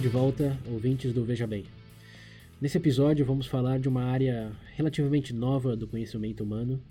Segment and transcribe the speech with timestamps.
[0.00, 1.66] de volta, ouvintes do Veja Bem.
[2.58, 6.82] Nesse episódio vamos falar de uma área relativamente nova do conhecimento humano.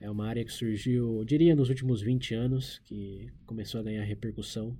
[0.00, 4.02] É uma área que surgiu, eu diria, nos últimos 20 anos, que começou a ganhar
[4.04, 4.74] repercussão.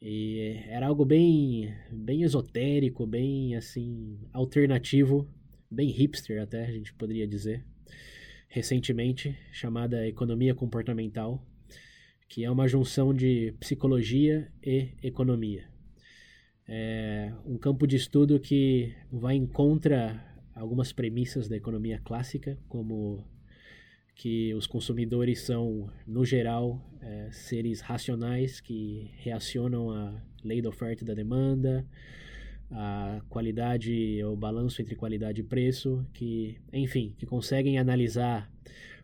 [0.00, 5.28] E era algo bem, bem esotérico, bem assim, alternativo
[5.68, 7.64] bem hipster até, a gente poderia dizer,
[8.46, 11.44] recentemente, chamada Economia Comportamental,
[12.28, 15.75] que é uma junção de psicologia e economia.
[16.68, 20.20] É um campo de estudo que vai em contra
[20.54, 23.24] algumas premissas da economia clássica, como
[24.16, 31.04] que os consumidores são, no geral, é, seres racionais que reacionam à lei da oferta
[31.04, 31.86] e da demanda,
[32.70, 38.50] a qualidade, o balanço entre qualidade e preço, que, enfim, que conseguem analisar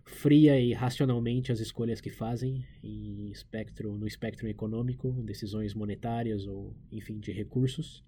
[0.05, 6.75] fria e racionalmente as escolhas que fazem em espectro, no espectro econômico, decisões monetárias ou,
[6.91, 8.05] enfim, de recursos.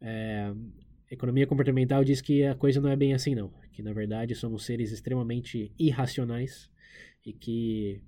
[0.00, 0.52] É,
[1.10, 3.52] economia comportamental diz que a coisa não é bem assim, não.
[3.72, 6.70] Que, na verdade, somos seres extremamente irracionais
[7.24, 8.00] e que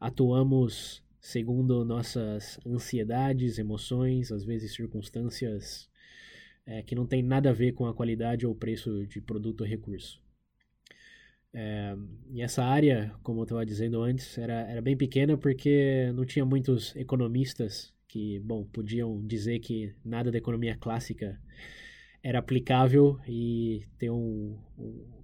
[0.00, 5.88] atuamos segundo nossas ansiedades, emoções, às vezes circunstâncias
[6.66, 9.66] é, que não tem nada a ver com a qualidade ou preço de produto ou
[9.66, 10.23] recurso.
[11.54, 11.96] É,
[12.32, 16.44] e essa área, como eu estava dizendo antes, era, era bem pequena porque não tinha
[16.44, 21.40] muitos economistas que, bom, podiam dizer que nada da economia clássica
[22.22, 25.14] era aplicável e ter um, um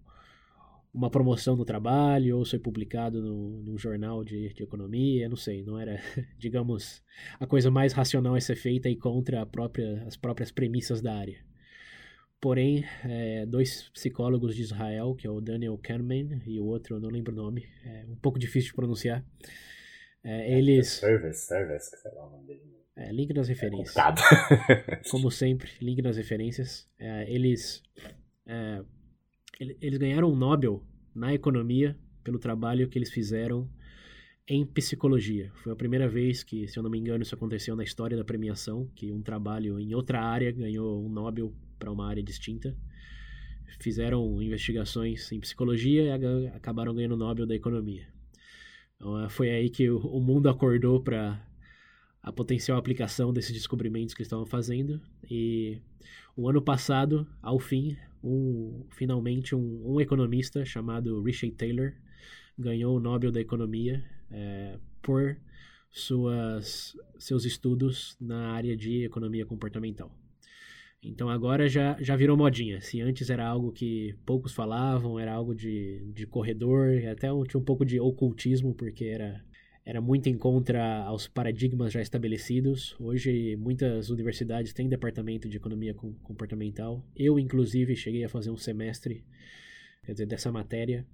[0.93, 5.63] uma promoção no trabalho ou ser publicado no, num jornal de, de economia, não sei,
[5.63, 6.01] não era,
[6.37, 7.03] digamos,
[7.39, 11.50] a coisa mais racional a ser feita e contra própria, as próprias premissas da área.
[12.41, 17.01] Porém, é, dois psicólogos de Israel, que é o Daniel Kahneman e o outro, eu
[17.01, 19.25] não lembro o nome, é um pouco difícil de pronunciar,
[20.25, 20.89] é, eles...
[20.89, 22.63] Service, service, que sei lá o nome dele.
[22.97, 23.97] É, link nas é referências.
[23.97, 26.89] É Como sempre, link nas referências.
[26.99, 27.83] É, eles
[28.47, 28.83] é,
[29.59, 30.83] eles ganharam um Nobel
[31.15, 33.69] na economia pelo trabalho que eles fizeram
[34.49, 35.53] em psicologia.
[35.57, 38.25] Foi a primeira vez que, se eu não me engano, isso aconteceu na história da
[38.25, 42.77] premiação, que um trabalho em outra área ganhou um Nobel para uma área distinta.
[43.81, 48.07] Fizeram investigações em psicologia e acabaram ganhando o Nobel da economia.
[48.95, 51.43] Então, é, foi aí que o mundo acordou para
[52.23, 55.01] a potencial aplicação desses descobrimentos que estavam fazendo.
[55.29, 55.81] E
[56.37, 61.95] o ano passado, ao fim, um, finalmente um, um, economista chamado Richard Taylor
[62.59, 65.39] ganhou o Nobel da Economia é, por
[65.91, 70.15] suas, seus estudos na área de economia comportamental.
[71.03, 72.81] Então agora já, já virou modinha.
[72.81, 77.65] Se antes era algo que poucos falavam, era algo de, de corredor, até tinha um
[77.65, 79.45] pouco de ocultismo, porque era
[79.83, 82.95] era muito em contra aos paradigmas já estabelecidos.
[83.01, 87.05] Hoje, muitas universidades têm departamento de economia comportamental.
[87.17, 89.25] Eu, inclusive, cheguei a fazer um semestre
[90.05, 91.07] quer dizer, dessa matéria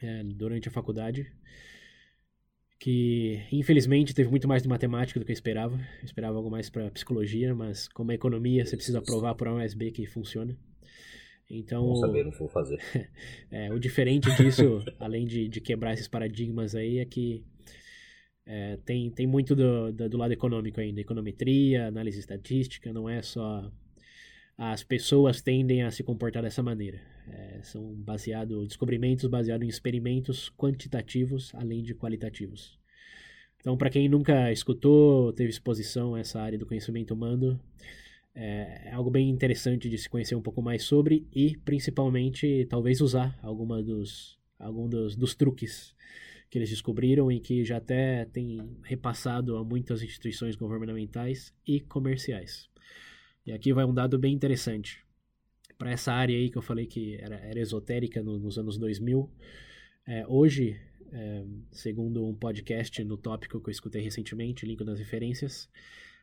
[0.00, 1.30] é, durante a faculdade,
[2.80, 5.76] que infelizmente teve muito mais de matemática do que eu esperava.
[5.76, 9.52] Eu esperava algo mais para psicologia, mas como é economia, você precisa provar por A
[9.52, 10.56] mais B que funciona.
[11.48, 12.80] Então, Vamos saber, não vou fazer.
[13.50, 17.44] é, o diferente disso, além de, de quebrar esses paradigmas aí, é que
[18.46, 23.20] é, tem, tem muito do, do, do, lado econômico ainda, econometria, análise estatística, não é
[23.20, 23.70] só
[24.62, 27.00] as pessoas tendem a se comportar dessa maneira.
[27.32, 32.78] É, são baseados descobrimentos baseados em experimentos quantitativos além de qualitativos.
[33.56, 37.58] Então, para quem nunca escutou, teve exposição a essa área do conhecimento humano,
[38.34, 43.00] é, é algo bem interessante de se conhecer um pouco mais sobre e, principalmente, talvez
[43.00, 45.96] usar alguma dos, algum dos, dos truques
[46.50, 52.69] que eles descobriram e que já até tem repassado a muitas instituições governamentais e comerciais.
[53.46, 55.04] E aqui vai um dado bem interessante.
[55.78, 59.30] Para essa área aí que eu falei que era, era esotérica no, nos anos 2000,
[60.06, 60.78] é, hoje,
[61.12, 65.68] é, segundo um podcast no tópico que eu escutei recentemente, link nas referências,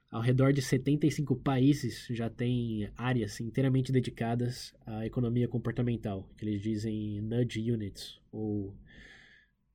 [0.10, 6.62] ao redor de 75 países já tem áreas inteiramente dedicadas à economia comportamental, que eles
[6.62, 8.74] dizem nudge units, ou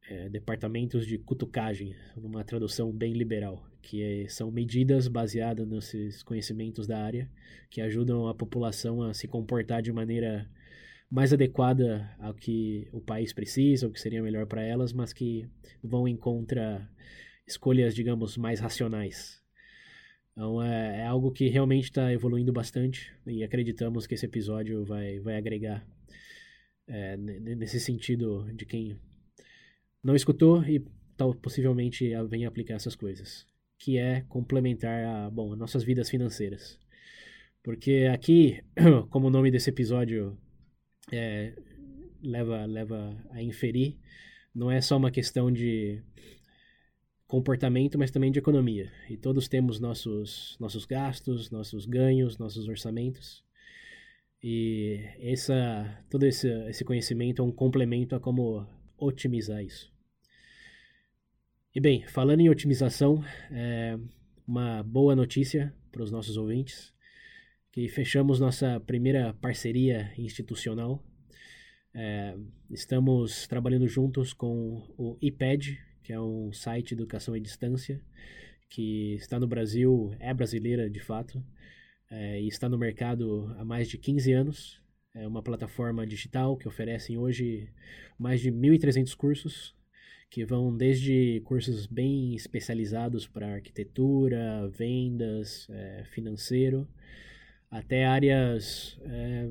[0.08, 6.86] é, departamentos de cutucagem, numa tradução bem liberal, que é, são medidas baseadas nesses conhecimentos
[6.86, 7.28] da área
[7.68, 10.48] que ajudam a população a se comportar de maneira
[11.10, 15.46] mais adequada ao que o país precisa, o que seria melhor para elas, mas que
[15.82, 16.88] vão em contra
[17.46, 19.42] escolhas, digamos, mais racionais.
[20.32, 25.18] Então é, é algo que realmente está evoluindo bastante e acreditamos que esse episódio vai,
[25.18, 25.86] vai agregar
[26.86, 28.98] é, nesse sentido de quem
[30.02, 30.82] não escutou e
[31.16, 33.46] tal, possivelmente venha aplicar essas coisas,
[33.82, 36.78] que é complementar a, bom, nossas vidas financeiras.
[37.64, 38.62] Porque aqui,
[39.10, 40.38] como o nome desse episódio
[41.10, 41.52] é,
[42.22, 43.98] leva, leva a inferir,
[44.54, 46.00] não é só uma questão de
[47.26, 48.88] comportamento, mas também de economia.
[49.10, 53.44] E todos temos nossos, nossos gastos, nossos ganhos, nossos orçamentos.
[54.40, 58.64] E essa, todo esse, esse conhecimento é um complemento a como
[58.96, 59.91] otimizar isso.
[61.74, 63.98] E bem, falando em otimização, é
[64.46, 66.92] uma boa notícia para os nossos ouvintes,
[67.72, 71.02] que fechamos nossa primeira parceria institucional.
[71.94, 72.36] É,
[72.68, 77.98] estamos trabalhando juntos com o IPED, que é um site de educação à distância,
[78.68, 81.42] que está no Brasil, é brasileira de fato,
[82.10, 84.82] é, e está no mercado há mais de 15 anos.
[85.14, 87.70] É uma plataforma digital que oferece hoje
[88.18, 89.74] mais de 1.300 cursos
[90.32, 96.88] que vão desde cursos bem especializados para arquitetura, vendas, é, financeiro,
[97.70, 99.50] até áreas é,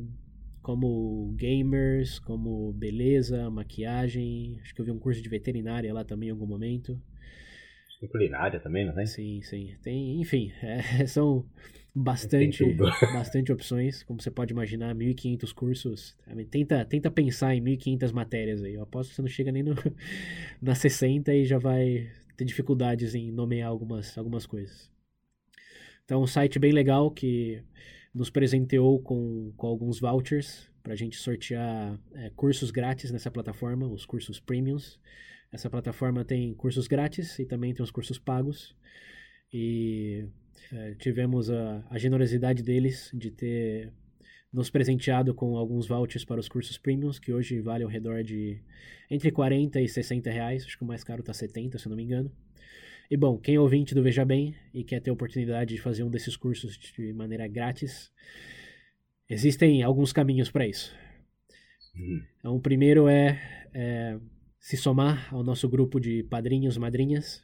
[0.63, 4.59] como gamers, como beleza, maquiagem.
[4.63, 6.99] Acho que eu vi um curso de veterinária lá também em algum momento.
[8.11, 9.05] Culinária também, não tem?
[9.05, 9.75] Sim, sim.
[9.83, 11.45] Tem, enfim, é, são
[11.93, 12.63] bastante,
[13.13, 14.03] bastante opções.
[14.03, 16.17] Como você pode imaginar, 1.500 cursos.
[16.49, 18.73] Tenta, tenta pensar em 1.500 matérias aí.
[18.73, 19.75] Eu aposto que você não chega nem no,
[20.61, 24.89] na 60 e já vai ter dificuldades em nomear algumas, algumas coisas.
[26.05, 27.63] Então, um site bem legal que
[28.13, 33.87] nos presenteou com, com alguns vouchers para a gente sortear é, cursos grátis nessa plataforma,
[33.87, 34.99] os cursos premiums.
[35.51, 38.75] Essa plataforma tem cursos grátis e também tem os cursos pagos.
[39.53, 40.25] E
[40.73, 43.91] é, tivemos a, a, generosidade deles de ter
[44.51, 48.61] nos presenteado com alguns vouchers para os cursos premiums, que hoje vale ao redor de
[49.09, 50.65] entre 40 e 60 reais.
[50.65, 52.31] Acho que o mais caro está 70, se não me engano.
[53.09, 56.03] E bom, quem é ouvinte do Veja Bem e quer ter a oportunidade de fazer
[56.03, 58.11] um desses cursos de maneira grátis,
[59.29, 60.95] existem alguns caminhos para isso.
[61.95, 62.23] Uhum.
[62.39, 64.17] Então, o primeiro é, é
[64.59, 67.43] se somar ao nosso grupo de padrinhos, madrinhas,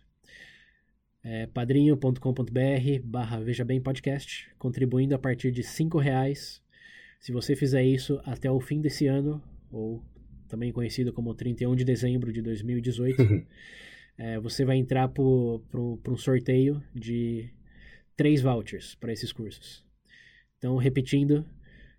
[1.29, 6.63] é padrinho.com.br barra Veja Bem Podcast, contribuindo a partir de cinco reais.
[7.19, 10.01] Se você fizer isso até o fim desse ano, ou
[10.47, 13.45] também conhecido como 31 de dezembro de 2018,
[14.17, 17.49] é, você vai entrar para um sorteio de
[18.15, 19.83] três vouchers para esses cursos.
[20.57, 21.45] Então, repetindo,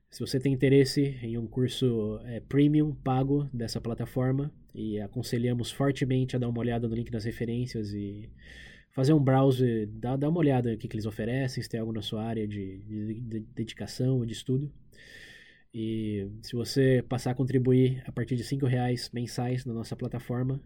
[0.08, 6.34] se você tem interesse em um curso é, premium pago dessa plataforma, e aconselhamos fortemente
[6.34, 8.30] a dar uma olhada no link nas referências e
[8.98, 11.92] fazer um browse, dar, dar uma olhada no que, que eles oferecem, se tem algo
[11.92, 14.68] na sua área de, de, de dedicação ou de estudo.
[15.72, 20.60] E se você passar a contribuir a partir de cinco reais mensais na nossa plataforma,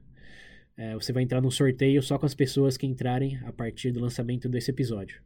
[0.78, 4.00] é, você vai entrar num sorteio só com as pessoas que entrarem a partir do
[4.00, 5.20] lançamento desse episódio.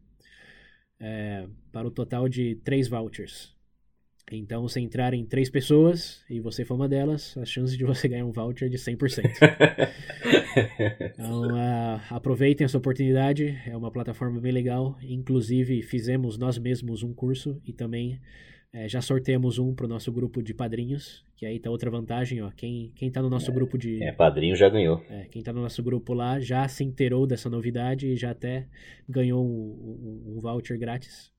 [0.98, 3.55] É, para o total de três vouchers.
[4.32, 8.24] Então, se entrarem três pessoas e você for uma delas, a chance de você ganhar
[8.24, 9.22] um voucher é de 100%.
[11.14, 14.98] então, uh, aproveitem essa oportunidade, é uma plataforma bem legal.
[15.00, 18.20] Inclusive, fizemos nós mesmos um curso e também
[18.72, 22.42] é, já sorteamos um para o nosso grupo de padrinhos, que aí tá outra vantagem,
[22.42, 22.50] ó.
[22.50, 24.02] Quem, quem tá no nosso é, grupo de.
[24.02, 25.02] É, padrinho já ganhou.
[25.08, 28.66] É, quem tá no nosso grupo lá já se inteirou dessa novidade e já até
[29.08, 31.32] ganhou um, um, um voucher grátis.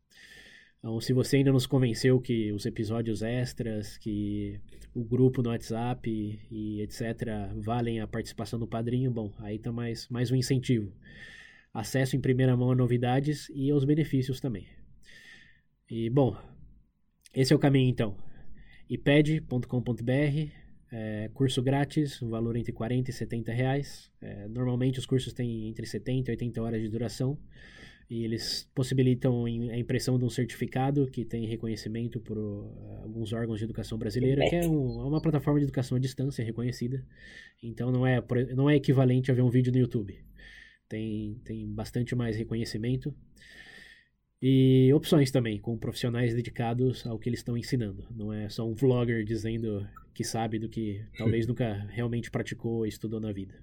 [0.80, 4.60] Então, se você ainda nos convenceu que os episódios extras, que
[4.94, 6.10] o grupo no WhatsApp
[6.52, 7.52] e, etc.
[7.56, 10.92] valem a participação do padrinho, bom, aí tá mais, mais um incentivo.
[11.74, 14.68] Acesso em primeira mão a novidades e aos benefícios também.
[15.90, 16.36] E, bom,
[17.34, 18.16] esse é o caminho então.
[18.90, 20.52] iped.com.br,
[20.92, 24.12] é, curso grátis, um valor entre 40 e 70 reais.
[24.22, 27.38] É, normalmente os cursos têm entre 70 e 80 horas de duração
[28.10, 33.60] e eles possibilitam a impressão de um certificado que tem reconhecimento por uh, alguns órgãos
[33.60, 37.06] de educação brasileira, que é, um, é, uma plataforma de educação à distância reconhecida.
[37.62, 38.24] Então não é,
[38.56, 40.18] não é equivalente a ver um vídeo no YouTube.
[40.88, 43.14] Tem, tem bastante mais reconhecimento.
[44.42, 48.08] E opções também, com profissionais dedicados ao que eles estão ensinando.
[48.16, 52.86] Não é só um vlogger dizendo que sabe do que talvez nunca realmente praticou ou
[52.86, 53.56] estudou na vida.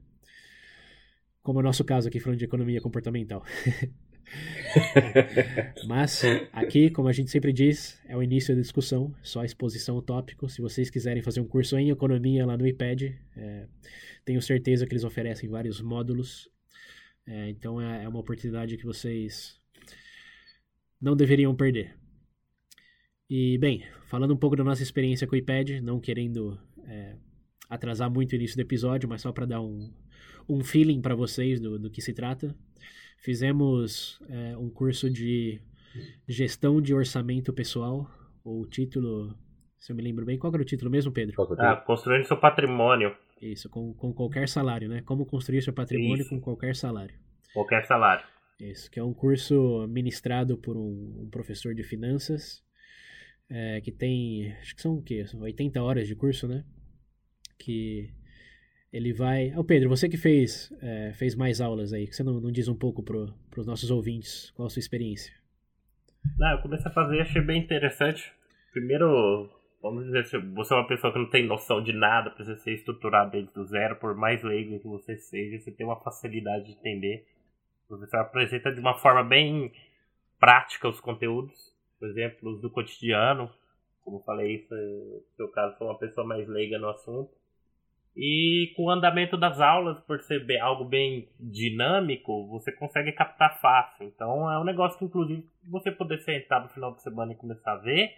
[1.43, 3.43] Como é o nosso caso aqui falando de economia comportamental.
[5.87, 10.03] Mas aqui, como a gente sempre diz, é o início da discussão, só exposição ao
[10.03, 10.49] tópico.
[10.49, 13.67] Se vocês quiserem fazer um curso em economia lá no IPED, é,
[14.25, 16.49] tenho certeza que eles oferecem vários módulos.
[17.27, 19.61] É, então é, é uma oportunidade que vocês
[21.01, 21.95] não deveriam perder.
[23.29, 27.17] E, bem, falando um pouco da nossa experiência com o iPad, não querendo é,
[27.69, 29.91] atrasar muito o início do episódio, mas só para dar um,
[30.49, 32.55] um feeling para vocês do, do que se trata.
[33.25, 35.59] Fizemos é, um curso de
[36.29, 38.07] gestão de orçamento pessoal,
[38.45, 39.35] o título,
[39.79, 41.35] se eu me lembro bem, qual era o título mesmo, Pedro?
[41.59, 43.17] Ah, construindo seu patrimônio.
[43.41, 45.01] Isso, com, com qualquer salário, né?
[45.01, 46.29] Como construir seu patrimônio Isso.
[46.29, 47.15] com qualquer salário.
[47.55, 48.27] Qualquer salário.
[48.61, 52.63] Isso, que é um curso ministrado por um, um professor de finanças,
[53.49, 55.27] é, que tem, acho que são o quê?
[55.27, 56.63] São 80 horas de curso, né?
[57.59, 58.13] Que
[58.95, 59.53] ele vai.
[59.57, 62.53] Ô oh, Pedro, você que fez, é, fez mais aulas aí, que você não, não
[62.53, 63.17] diz um pouco para
[63.57, 65.35] os nossos ouvintes qual a sua experiência?
[66.39, 68.33] Não, eu comecei a fazer e achei bem interessante.
[68.73, 69.51] Primeiro,
[69.83, 72.73] vamos dizer, se você é uma pessoa que não tem noção de nada, precisa ser
[72.73, 76.73] estruturado desde do zero, por mais leigo que você seja, você tem uma facilidade de
[76.79, 77.27] entender.
[77.87, 79.73] O professor apresenta de uma forma bem
[80.39, 83.51] prática os conteúdos, por exemplo, os do cotidiano.
[84.05, 87.44] Como falei, no seu caso, foi uma pessoa mais leiga no assunto
[88.17, 94.07] e com o andamento das aulas, por ser algo bem dinâmico, você consegue captar fácil.
[94.07, 97.73] Então é um negócio que, inclusive, você poder sentar no final de semana e começar
[97.73, 98.15] a ver,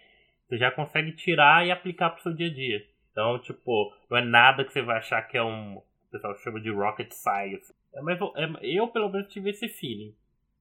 [0.47, 2.85] você já consegue tirar e aplicar para o seu dia a dia.
[3.11, 5.77] Então, tipo, não é nada que você vai achar que é um.
[5.77, 7.73] O pessoal chama de rocket science.
[7.93, 10.13] É, mas é, eu, pelo menos, tive esse feeling.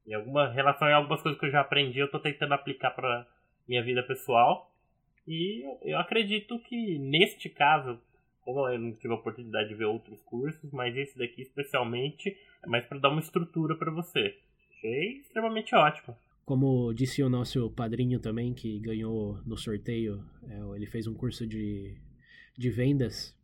[0.07, 3.27] Em alguma relação em algumas coisas que eu já aprendi, eu estou tentando aplicar para
[3.69, 4.73] minha vida pessoal.
[5.29, 8.01] E eu acredito que, neste caso,
[8.47, 12.69] como eu não tive a oportunidade de ver outros cursos, mas esse daqui especialmente é
[12.69, 14.39] mais para dar uma estrutura para você.
[14.71, 16.17] Achei extremamente ótimo.
[16.45, 21.45] Como disse o nosso padrinho também, que ganhou no sorteio, é, ele fez um curso
[21.45, 21.97] de,
[22.57, 23.37] de vendas.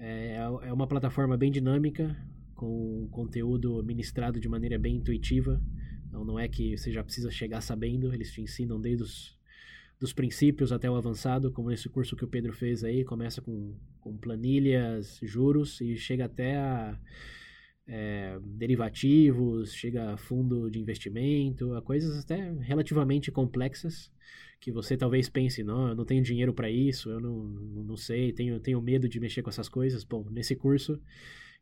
[0.00, 2.16] É, é uma plataforma bem dinâmica,
[2.56, 5.62] com conteúdo ministrado de maneira bem intuitiva.
[6.08, 9.33] Então não é que você já precisa chegar sabendo, eles te ensinam desde os
[10.04, 13.74] dos princípios até o avançado, como esse curso que o Pedro fez aí, começa com,
[14.00, 16.98] com planilhas, juros e chega até a
[17.86, 24.12] é, derivativos, chega a fundo de investimento, a coisas até relativamente complexas
[24.60, 27.44] que você talvez pense, não, eu não tenho dinheiro para isso, eu não,
[27.82, 30.04] não sei, tenho, tenho medo de mexer com essas coisas.
[30.04, 31.00] Bom, nesse curso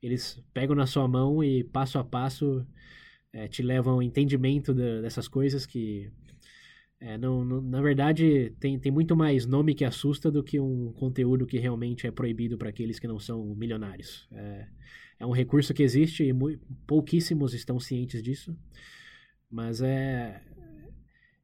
[0.02, 2.66] eles pegam na sua mão e passo a passo
[3.32, 6.10] é, te levam ao entendimento da, dessas coisas que
[7.04, 10.92] é, não, não, na verdade, tem, tem muito mais nome que assusta do que um
[10.92, 14.28] conteúdo que realmente é proibido para aqueles que não são milionários.
[14.30, 14.68] É,
[15.18, 16.32] é um recurso que existe e
[16.86, 18.56] pouquíssimos estão cientes disso,
[19.50, 20.40] mas é.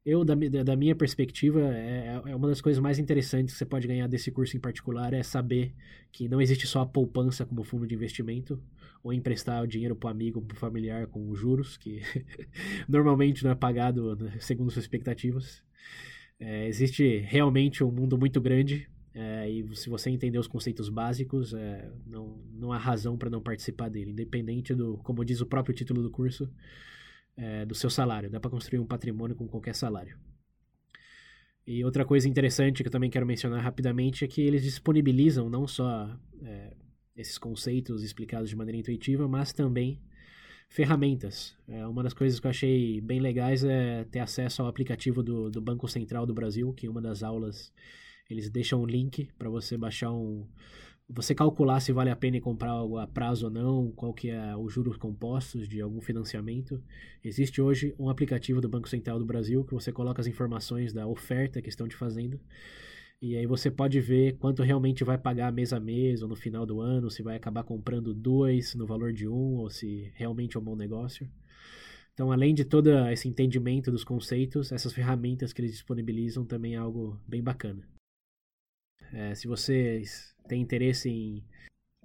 [0.05, 3.85] Eu, da, da minha perspectiva, é, é uma das coisas mais interessantes que você pode
[3.85, 5.75] ganhar desse curso em particular é saber
[6.09, 8.63] que não existe só a poupança como fundo de investimento,
[9.03, 12.01] ou emprestar o dinheiro para amigo, para familiar com juros, que
[12.87, 15.63] normalmente não é pagado né, segundo suas expectativas.
[16.39, 21.53] É, existe realmente um mundo muito grande é, e se você entender os conceitos básicos,
[21.53, 25.75] é, não, não há razão para não participar dele, independente do, como diz o próprio
[25.75, 26.49] título do curso,
[27.35, 28.29] é, do seu salário.
[28.29, 30.17] Dá para construir um patrimônio com qualquer salário.
[31.65, 35.67] E outra coisa interessante que eu também quero mencionar rapidamente é que eles disponibilizam não
[35.67, 36.09] só
[36.41, 36.73] é,
[37.15, 39.99] esses conceitos explicados de maneira intuitiva, mas também
[40.69, 41.55] ferramentas.
[41.67, 45.49] É, uma das coisas que eu achei bem legais é ter acesso ao aplicativo do,
[45.49, 47.73] do Banco Central do Brasil, que em uma das aulas
[48.29, 50.47] eles deixam um link para você baixar um.
[51.11, 54.55] Você calcular se vale a pena comprar algo a prazo ou não, qual que é
[54.55, 56.79] os juros compostos de algum financiamento.
[57.23, 61.07] Existe hoje um aplicativo do Banco Central do Brasil que você coloca as informações da
[61.07, 62.39] oferta que estão te fazendo
[63.21, 66.65] e aí você pode ver quanto realmente vai pagar mês a mês ou no final
[66.65, 70.59] do ano, se vai acabar comprando dois no valor de um ou se realmente é
[70.59, 71.29] um bom negócio.
[72.13, 76.77] Então, além de todo esse entendimento dos conceitos, essas ferramentas que eles disponibilizam também é
[76.77, 77.87] algo bem bacana.
[79.13, 81.43] É, se vocês têm interesse em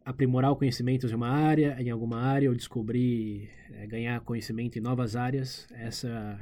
[0.04, 4.82] aprimorar o conhecimento de uma área, em alguma área, ou descobrir, é, ganhar conhecimento em
[4.82, 6.38] novas áreas, essa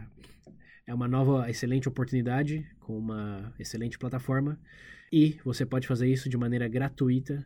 [0.86, 4.58] é uma nova excelente oportunidade com uma excelente plataforma
[5.12, 7.44] e você pode fazer isso de maneira gratuita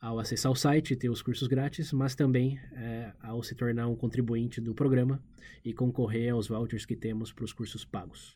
[0.00, 3.88] ao acessar o site e ter os cursos grátis, mas também é, ao se tornar
[3.88, 5.22] um contribuinte do programa
[5.64, 8.34] e concorrer aos vouchers que temos para os cursos pagos.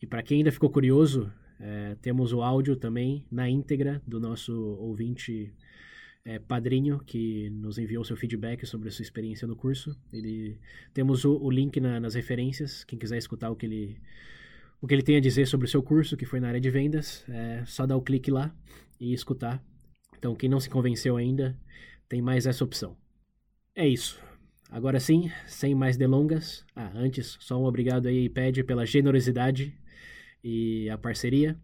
[0.00, 4.54] E para quem ainda ficou curioso, é, temos o áudio também na íntegra do nosso
[4.54, 5.52] ouvinte
[6.28, 9.96] é, padrinho que nos enviou seu feedback sobre a sua experiência no curso.
[10.12, 10.58] Ele
[10.92, 12.84] temos o, o link na, nas referências.
[12.84, 13.96] Quem quiser escutar o que ele
[14.80, 16.70] o que ele tem a dizer sobre o seu curso, que foi na área de
[16.70, 18.54] vendas, é só dar o clique lá
[19.00, 19.64] e escutar.
[20.18, 21.58] Então, quem não se convenceu ainda,
[22.08, 22.94] tem mais essa opção.
[23.74, 24.20] É isso.
[24.70, 26.64] Agora sim, sem mais delongas.
[26.76, 29.74] Ah, antes, só um obrigado aí, IPED, pela generosidade
[30.44, 31.58] e a parceria.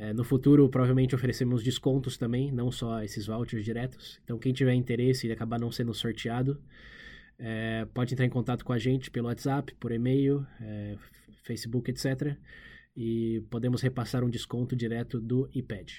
[0.00, 4.20] É, no futuro, provavelmente oferecemos descontos também, não só esses vouchers diretos.
[4.22, 6.62] Então, quem tiver interesse e acabar não sendo sorteado,
[7.36, 10.96] é, pode entrar em contato com a gente pelo WhatsApp, por e-mail, é,
[11.42, 12.36] Facebook, etc.
[12.96, 15.90] E podemos repassar um desconto direto do iPad.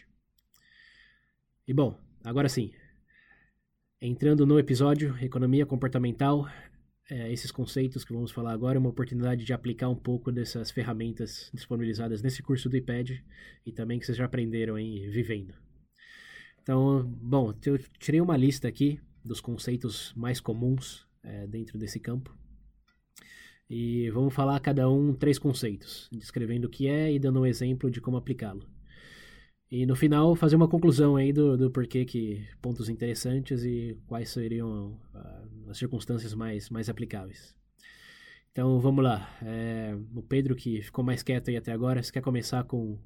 [1.67, 2.71] E bom, agora sim.
[4.01, 6.47] Entrando no episódio Economia Comportamental,
[7.09, 10.69] é, esses conceitos que vamos falar agora é uma oportunidade de aplicar um pouco dessas
[10.69, 13.11] ferramentas disponibilizadas nesse curso do iPad
[13.65, 15.55] e também que vocês já aprenderam em vivendo.
[16.61, 22.37] Então, bom, eu tirei uma lista aqui dos conceitos mais comuns é, dentro desse campo.
[23.67, 27.89] E vamos falar cada um três conceitos, descrevendo o que é e dando um exemplo
[27.89, 28.67] de como aplicá-lo.
[29.71, 34.29] E no final fazer uma conclusão aí do, do porquê que pontos interessantes e quais
[34.29, 37.55] seriam uh, as circunstâncias mais, mais aplicáveis.
[38.51, 39.29] Então vamos lá.
[39.45, 42.97] É, o Pedro que ficou mais quieto aí até agora, você quer começar com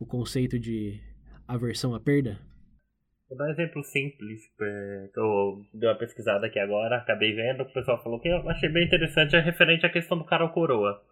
[0.00, 0.98] o conceito de
[1.46, 2.38] aversão à perda?
[3.28, 7.62] Vou dar um exemplo simples, é, que eu dei uma pesquisada aqui agora, acabei vendo,
[7.62, 10.50] o pessoal falou que eu achei bem interessante, é referente à questão do cara ou
[10.50, 11.02] coroa.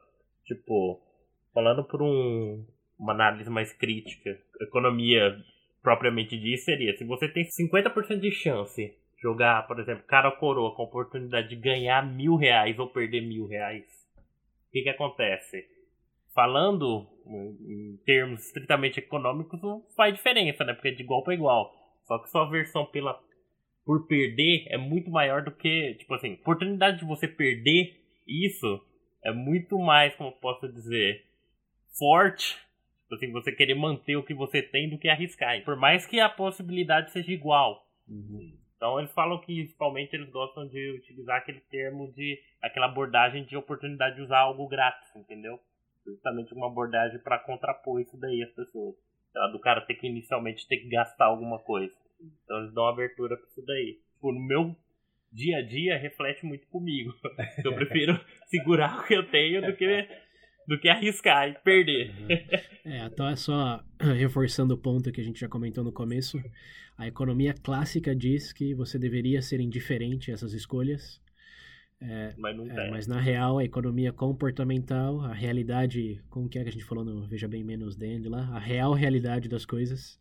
[0.44, 1.00] Tipo,
[1.52, 2.64] falando por um,
[2.98, 5.36] uma análise mais crítica, economia
[5.82, 10.74] propriamente dita seria, se você tem 50% de chance jogar, por exemplo, cara ou coroa
[10.74, 13.84] com a oportunidade de ganhar mil reais ou perder mil reais,
[14.68, 15.66] o que que acontece?
[16.34, 20.74] Falando em termos estritamente econômicos, não faz diferença, né?
[20.74, 21.72] Porque é de igual para igual.
[22.06, 23.18] Só que sua versão pela
[23.84, 28.80] por perder é muito maior do que, tipo assim, oportunidade de você perder isso
[29.22, 31.24] é muito mais, como posso dizer,
[31.98, 32.58] forte
[33.14, 35.62] assim, você querer manter o que você tem do que arriscar.
[35.64, 37.86] Por mais que a possibilidade seja igual.
[38.08, 38.56] Uhum.
[38.76, 43.56] Então eles falam que principalmente eles gostam de utilizar aquele termo de aquela abordagem de
[43.56, 45.58] oportunidade de usar algo grátis, entendeu?
[46.04, 48.94] Justamente uma abordagem para contrapor isso daí às pessoas.
[49.52, 51.94] Do cara ter que inicialmente ter que gastar alguma coisa.
[52.44, 53.98] Então eles dão abertura para isso daí.
[54.12, 54.76] Tipo, no meu
[55.32, 57.12] dia a dia reflete muito comigo.
[57.64, 60.08] eu prefiro segurar o que eu tenho do que
[60.66, 62.10] do que arriscar e perder.
[62.10, 62.28] Uhum.
[62.84, 66.42] É, então é só reforçando o ponto que a gente já comentou no começo.
[66.96, 71.20] A economia clássica diz que você deveria ser indiferente a essas escolhas.
[72.00, 76.62] É, mas não é, Mas na real, a economia comportamental, a realidade, como que é
[76.62, 80.20] que a gente falou no Veja Bem Menos Dende lá, a real realidade das coisas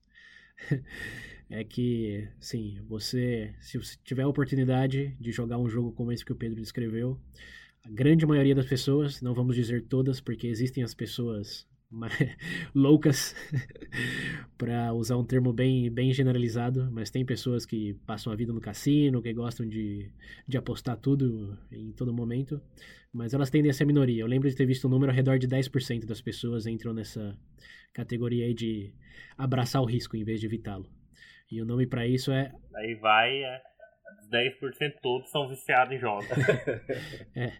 [1.49, 6.23] é que, sim, você, se você tiver a oportunidade de jogar um jogo como esse
[6.23, 7.19] que o Pedro descreveu,
[7.83, 11.67] a grande maioria das pessoas, não vamos dizer todas, porque existem as pessoas
[12.73, 13.35] loucas,
[14.57, 18.61] para usar um termo bem, bem generalizado, mas tem pessoas que passam a vida no
[18.61, 20.09] cassino, que gostam de,
[20.47, 22.61] de apostar tudo em todo momento,
[23.11, 24.21] mas elas tendem a ser minoria.
[24.21, 27.37] Eu lembro de ter visto um número ao redor de 10% das pessoas entram nessa
[27.91, 28.93] categoria aí de
[29.37, 30.89] abraçar o risco em vez de evitá-lo.
[31.51, 32.51] E o nome para isso é.
[32.75, 33.61] Aí vai, é
[34.32, 36.28] 10% todos são viciados em jogos.
[37.36, 37.54] é.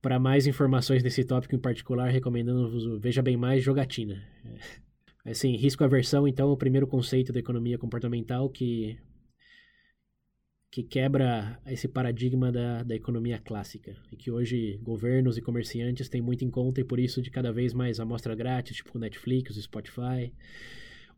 [0.00, 4.22] Para mais informações nesse tópico em particular, recomendamos o Veja Bem Mais Jogatina.
[4.44, 5.30] É.
[5.30, 8.98] Assim, risco aversão, então, o primeiro conceito da economia comportamental que,
[10.70, 13.96] que quebra esse paradigma da, da economia clássica.
[14.12, 17.50] E que hoje governos e comerciantes têm muito em conta e por isso de cada
[17.50, 20.30] vez mais amostra grátis, tipo Netflix, Spotify.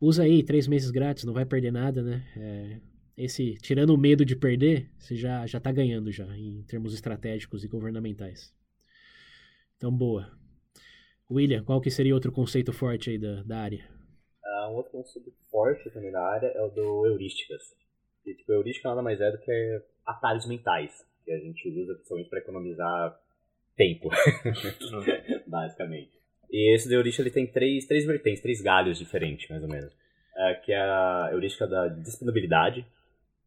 [0.00, 2.24] Usa aí três meses grátis, não vai perder nada, né?
[2.36, 2.80] É,
[3.16, 7.64] esse tirando o medo de perder, você já já está ganhando já em termos estratégicos
[7.64, 8.54] e governamentais.
[9.76, 10.30] Então boa.
[11.30, 13.84] William, qual que seria outro conceito forte aí da, da área?
[14.44, 17.62] Uh, um outro conceito forte também da área é o do heurísticas.
[18.24, 20.92] E, tipo, heurística nada mais é do que atalhos mentais
[21.24, 23.20] que a gente usa principalmente para economizar
[23.76, 24.08] tempo,
[25.46, 26.12] basicamente.
[26.48, 29.92] E esse do heurística ele tem três, três vertentes, três galhos diferentes, mais ou menos.
[29.92, 32.86] Uh, que é a heurística da disponibilidade,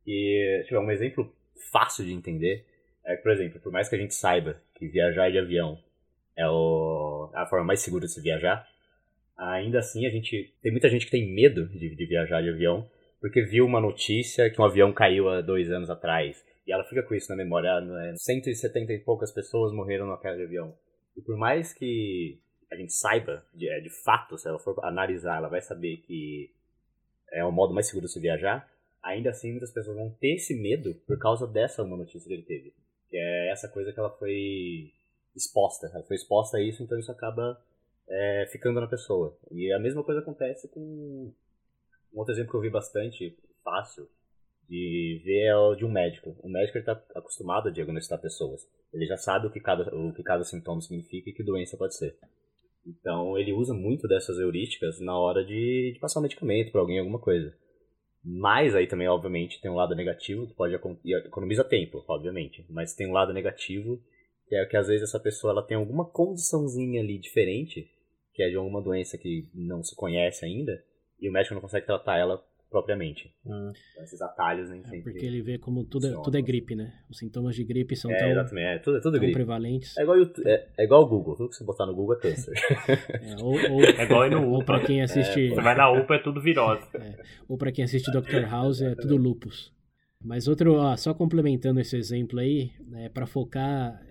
[0.10, 1.32] e, tipo, um exemplo
[1.72, 2.66] fácil de entender
[3.06, 5.78] é que, por exemplo, por mais que a gente saiba que viajar de avião
[6.36, 8.68] é o, a forma mais segura de se viajar,
[9.38, 12.90] ainda assim a gente tem muita gente que tem medo de, de viajar de avião
[13.20, 16.44] porque viu uma notícia que um avião caiu há dois anos atrás.
[16.66, 17.74] E ela fica com isso na memória.
[17.74, 18.16] Ah, não é?
[18.16, 20.74] 170 e poucas pessoas morreram no queda de avião.
[21.18, 22.40] E por mais que
[22.72, 26.50] a gente saiba, de, é, de fato, se ela for analisar, ela vai saber que
[27.32, 28.70] é o modo mais seguro de se viajar,
[29.04, 32.44] ainda assim muitas pessoas vão ter esse medo por causa dessa uma notícia que ele
[32.44, 32.74] teve.
[33.10, 34.92] Que é essa coisa que ela foi
[35.36, 35.88] exposta.
[35.94, 37.60] Ela foi exposta a isso, então isso acaba
[38.08, 39.38] é, ficando na pessoa.
[39.52, 44.08] E a mesma coisa acontece com um outro exemplo que eu vi bastante fácil
[44.68, 46.36] de ver é o de um médico.
[46.44, 48.68] O médico está acostumado a diagnosticar pessoas.
[48.94, 51.96] Ele já sabe o que cada, o que cada sintoma significa e que doença pode
[51.96, 52.16] ser.
[52.86, 57.00] Então ele usa muito dessas heurísticas na hora de, de passar um medicamento para alguém,
[57.00, 57.56] alguma coisa.
[58.24, 60.76] Mas aí também, obviamente, tem um lado negativo, que pode
[61.26, 62.66] economiza tempo, obviamente.
[62.70, 64.02] Mas tem um lado negativo,
[64.48, 67.90] que é que às vezes essa pessoa ela tem alguma condiçãozinha ali diferente,
[68.34, 70.84] que é de alguma doença que não se conhece ainda,
[71.20, 73.34] e o médico não consegue tratar ela propriamente.
[73.46, 73.72] Hum.
[73.92, 75.12] Então, esses atalhos nem é sempre.
[75.12, 76.94] Porque ele vê como tudo é, tudo é gripe, né?
[77.10, 78.66] Os sintomas de gripe são é, tão, exatamente.
[78.66, 79.34] É, tudo, é tudo tão gripe.
[79.34, 79.98] prevalentes.
[79.98, 81.36] É igual, é, é igual o Google.
[81.36, 82.54] Tudo que você botar no Google é câncer.
[82.88, 84.66] É, ou, ou, É igual ir no ou UPA.
[84.66, 85.50] pra quem assiste.
[85.50, 86.88] Você vai na UPA é tudo virose.
[86.94, 88.48] É, ou para quem assiste Dr.
[88.50, 89.74] House é tudo lupus.
[90.22, 94.02] Mas outro, ó, só complementando esse exemplo aí, é para focar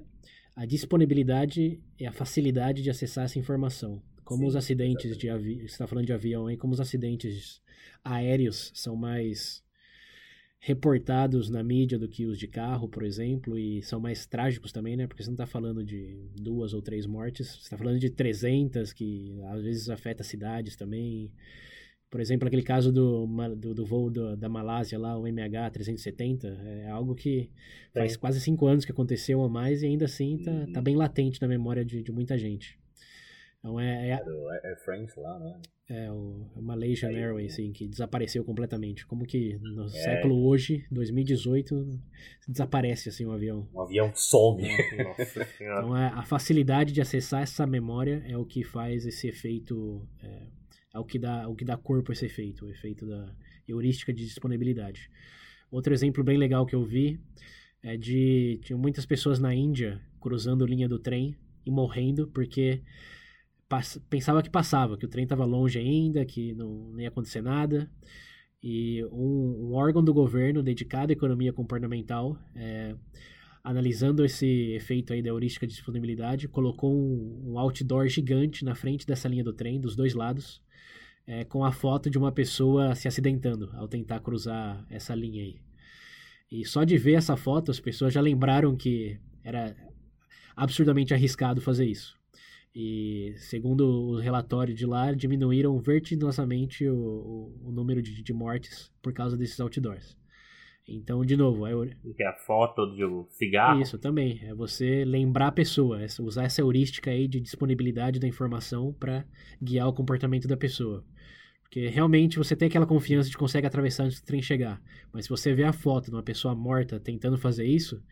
[0.57, 4.03] a disponibilidade e a facilidade de acessar essa informação.
[4.29, 7.63] Como Sim, os acidentes de avião, você está falando de avião aí, como os acidentes
[8.05, 9.63] aéreos são mais
[10.61, 14.97] reportados na mídia do que os de carro, por exemplo, e são mais trágicos também,
[14.97, 15.07] né?
[15.07, 18.93] Porque você não está falando de duas ou três mortes, você está falando de 300,
[18.93, 21.31] que às vezes afeta cidades também.
[22.11, 26.49] Por exemplo, aquele caso do, do, do voo do- da Malásia lá, o MH370,
[26.85, 27.51] é algo que
[27.95, 28.19] faz Sim.
[28.19, 30.73] quase cinco anos que aconteceu a mais e ainda assim tá, Uhum.
[30.73, 32.79] tá bem latente na memória de, de muita gente.
[33.59, 35.61] Então é, é, do Air France lá, né?
[35.91, 39.07] é o o Malaysian Aí, Airways, assim, que desapareceu completamente.
[39.07, 39.89] Como que no É.
[39.89, 41.99] século hoje, 2018,
[42.49, 43.69] desaparece assim um avião.
[43.75, 44.63] Um avião some.
[45.61, 50.43] Então a, a facilidade de acessar essa memória é o que faz esse efeito, é,
[50.95, 53.35] é o que dá o que dá corpo a esse efeito, o efeito da
[53.67, 55.11] heurística de disponibilidade.
[55.71, 57.21] Outro exemplo bem legal que eu vi
[57.83, 62.83] é de tinha muitas pessoas na Índia cruzando linha do trem e morrendo porque
[64.09, 67.91] pensava que passava, que o trem estava longe ainda, que não, não ia acontecer nada.
[68.63, 72.95] E um, um órgão do governo dedicado à economia comportamental, é,
[73.63, 79.07] analisando esse efeito aí da heurística de disponibilidade, colocou um, um outdoor gigante na frente
[79.07, 80.61] dessa linha do trem, dos dois lados,
[81.27, 85.61] é, com a foto de uma pessoa se acidentando ao tentar cruzar essa linha aí.
[86.51, 89.77] E só de ver essa foto, as pessoas já lembraram que era
[90.57, 92.18] absurdamente arriscado fazer isso.
[92.75, 98.93] E, segundo o relatório de lá, diminuíram vertiginosamente o, o, o número de, de mortes
[99.03, 100.17] por causa desses outdoors.
[100.87, 103.81] Então, de novo, é, o- Que é a foto do cigarro.
[103.83, 104.41] isso também.
[104.43, 109.25] É você lembrar a pessoa, essa- usar essa heurística aí de disponibilidade da informação para
[109.63, 111.05] guiar o comportamento da pessoa.
[111.63, 114.81] Porque realmente você tem aquela confiança de que consegue atravessar antes do trem chegar.
[115.13, 118.03] Mas se você vê a foto de uma pessoa morta tentando fazer isso,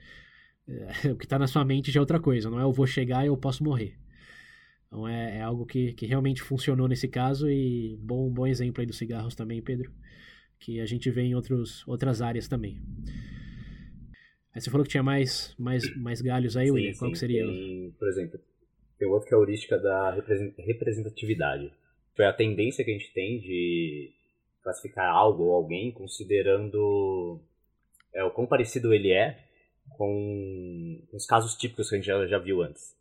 [0.69, 2.51] é, o que está na sua mente já é outra coisa.
[2.51, 3.97] Não é eu vou chegar e eu posso morrer.
[4.87, 8.87] Então é, é algo que, que realmente funcionou nesse caso e bom, bom exemplo aí
[8.87, 9.93] dos cigarros também, Pedro.
[10.59, 12.81] Que a gente vê em outros, outras áreas também.
[14.55, 16.95] Aí você falou que tinha mais, mais, mais galhos aí, Sim, William.
[16.95, 17.45] Qual sim, que seria?
[17.45, 18.41] Tem, por exemplo,
[18.99, 21.73] tem outro que é a heurística da represen- representatividade.
[22.15, 24.11] Foi a tendência que a gente tem de
[24.63, 27.39] classificar algo ou alguém considerando
[28.15, 29.39] é, o quão parecido ele é
[29.91, 32.97] com, com os casos típicos que a gente já, já viu antes.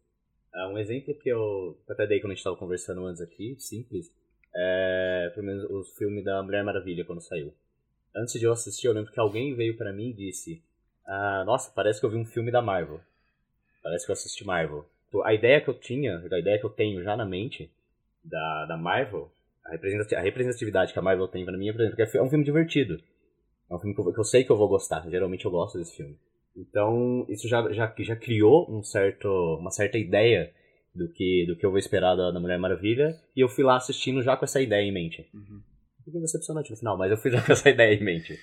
[0.55, 4.09] Ah, um exemplo que eu até dei quando a gente estava conversando antes aqui, simples,
[4.55, 7.53] é pelo menos o filme da Mulher Maravilha quando saiu.
[8.15, 10.63] Antes de eu assistir, eu lembro que alguém veio para mim e disse:
[11.05, 13.01] ah, Nossa, parece que eu vi um filme da Marvel.
[13.83, 14.85] Parece que eu assisti Marvel.
[15.05, 17.69] Tipo, A ideia que eu tinha, a ideia que eu tenho já na mente
[18.23, 19.29] da, da Marvel,
[19.65, 22.29] a representati- a representatividade que a Marvel tem pra mim é, por exemplo, é um
[22.29, 23.01] filme divertido.
[23.69, 25.07] É um filme que eu sei que eu vou gostar.
[25.09, 26.17] Geralmente eu gosto desse filme.
[26.55, 29.27] Então, isso já, já, já criou um certo,
[29.59, 30.53] uma certa ideia
[30.93, 33.15] do que, do que eu vou esperar da, da Mulher Maravilha.
[33.35, 35.27] E eu fui lá assistindo já com essa ideia em mente.
[35.33, 35.61] Uhum.
[36.03, 38.39] Fiquei decepcionante no final, mas eu fui já com essa ideia em mente.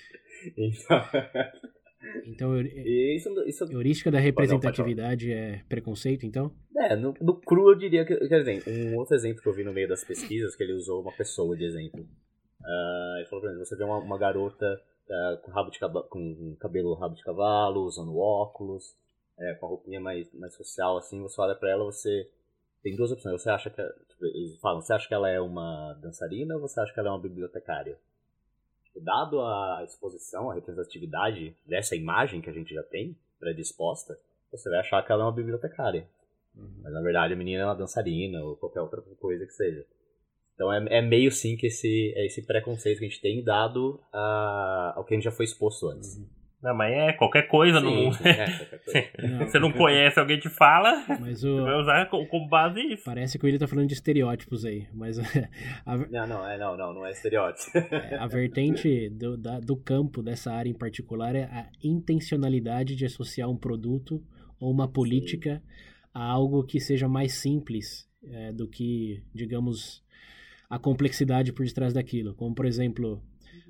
[0.57, 1.01] Então,
[2.25, 6.53] Então, e isso, isso heurística da Pode não, pode representatividade é preconceito, então?
[6.77, 8.15] É, no, no cru eu diria que.
[8.27, 11.01] Quer dizer, um outro exemplo que eu vi no meio das pesquisas, que ele usou
[11.01, 12.05] uma pessoa de exemplo.
[12.63, 16.03] Ah, ele falou, por exemplo, você vê uma, uma garota ah, com, rabo de caba-
[16.03, 18.95] com cabelo rabo de cavalo, usando óculos,
[19.37, 22.29] é, com a roupinha mais, mais social, assim, você olha pra ela, você
[22.83, 23.41] tem duas opções.
[23.41, 23.81] Você acha que.
[23.81, 27.09] Tipo, eles falam, você acha que ela é uma dançarina ou você acha que ela
[27.09, 27.97] é uma bibliotecária?
[28.95, 34.19] Dado a exposição, a representatividade dessa imagem que a gente já tem predisposta,
[34.51, 36.07] você vai achar que ela é uma bibliotecária.
[36.55, 36.81] Uhum.
[36.83, 39.83] Mas na verdade a menina é uma dançarina ou qualquer outra coisa que seja.
[40.55, 43.99] Então é, é meio sim que esse, é esse preconceito que a gente tem dado
[44.13, 46.17] a, ao que a gente já foi exposto antes.
[46.17, 46.43] Uhum.
[46.63, 48.17] Não, mas é qualquer coisa sim, no mundo.
[48.23, 49.27] É, qualquer coisa.
[49.27, 51.57] não, você não conhece, alguém te fala, mas o...
[51.57, 53.03] você vai usar como base isso.
[53.03, 55.17] Parece que o William tá falando de estereótipos aí, mas...
[55.85, 55.97] A...
[55.97, 57.77] Não, não, é, não, não, não é estereótipo.
[57.77, 63.05] É, a vertente do, da, do campo dessa área em particular é a intencionalidade de
[63.05, 64.23] associar um produto
[64.57, 65.61] ou uma política sim.
[66.13, 70.01] a algo que seja mais simples é, do que, digamos,
[70.73, 72.33] a complexidade por detrás daquilo.
[72.33, 73.23] Como, por exemplo,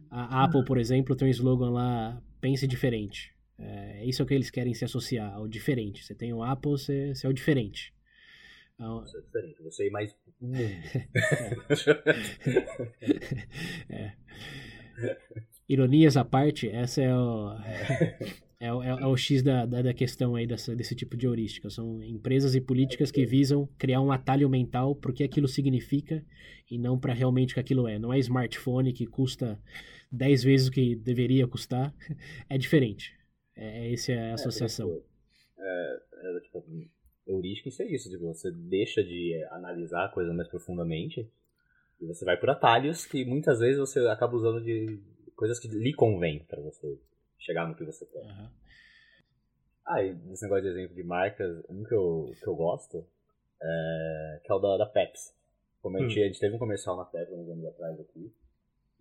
[0.10, 3.36] a Apple, por exemplo, tem um slogan lá pense diferente.
[3.60, 6.02] É, isso é o que eles querem se associar, ao diferente.
[6.04, 7.94] Você tem o Apple, você, você é o diferente.
[8.76, 10.56] Então, você é diferente, você é mais mundo.
[13.89, 14.13] é.
[15.68, 17.58] Ironias à parte, essa é o,
[18.63, 21.69] é, o, é o X da, da, da, questão aí dessa, desse tipo de heurística.
[21.69, 26.23] São empresas e políticas que visam criar um atalho mental para o que aquilo significa
[26.71, 27.99] e não para realmente o que aquilo é.
[27.99, 29.60] Não é smartphone que custa
[30.10, 31.93] 10 vezes o que deveria custar,
[32.49, 33.13] é diferente.
[33.54, 35.04] É, essa é a é, associação.
[35.60, 36.63] É, é, tipo,
[37.28, 41.30] heurística isso é isso, tipo, você deixa de analisar a coisa mais profundamente
[41.99, 44.99] e você vai por atalhos que muitas vezes você acaba usando de
[45.36, 46.97] coisas que lhe convém para você
[47.43, 48.23] chegar no que você quer.
[48.23, 48.49] Uhum.
[49.86, 53.06] Ah, e esse negócio de exemplo de marcas, um que eu, que eu gosto
[53.62, 55.34] é, que é o da, da Pepsi.
[55.82, 56.23] Como a gente, hum.
[56.23, 58.34] a gente teve um comercial na Pepsi uns anos atrás aqui,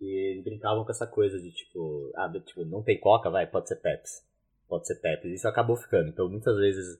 [0.01, 3.69] e eles brincavam com essa coisa de tipo, ah, tipo, não tem coca, vai, pode
[3.69, 4.21] ser Pepsi.
[4.67, 5.33] Pode ser Pepsi.
[5.33, 6.09] Isso acabou ficando.
[6.09, 6.99] Então muitas vezes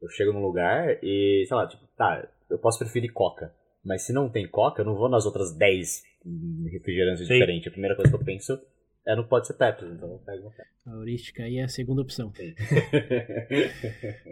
[0.00, 3.54] eu chego num lugar e, sei lá, tipo, tá, eu posso preferir coca.
[3.82, 6.02] Mas se não tem coca, eu não vou nas outras 10
[6.70, 7.34] refrigerantes Sim.
[7.34, 7.68] diferentes.
[7.68, 8.60] A primeira coisa que eu penso
[9.06, 10.70] é no pode ser Pepsi, então eu pego uma Pepsi.
[10.86, 12.32] A heurística aí é a segunda opção.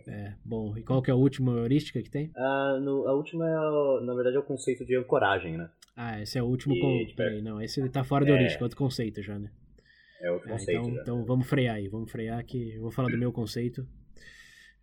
[0.07, 2.31] é, bom, e qual que é a última heurística que tem?
[2.37, 5.71] Ah, no, a última, é, na verdade, é o conceito de ancoragem, né?
[5.97, 6.75] Ah, esse é o último.
[6.75, 7.15] E, con...
[7.17, 9.51] Peraí, não, esse tá fora da heurística, é outro conceito já, né?
[10.21, 10.81] É outro ah, conceito.
[10.81, 13.87] então, então vamos frear aí, vamos frear que eu vou falar do meu conceito.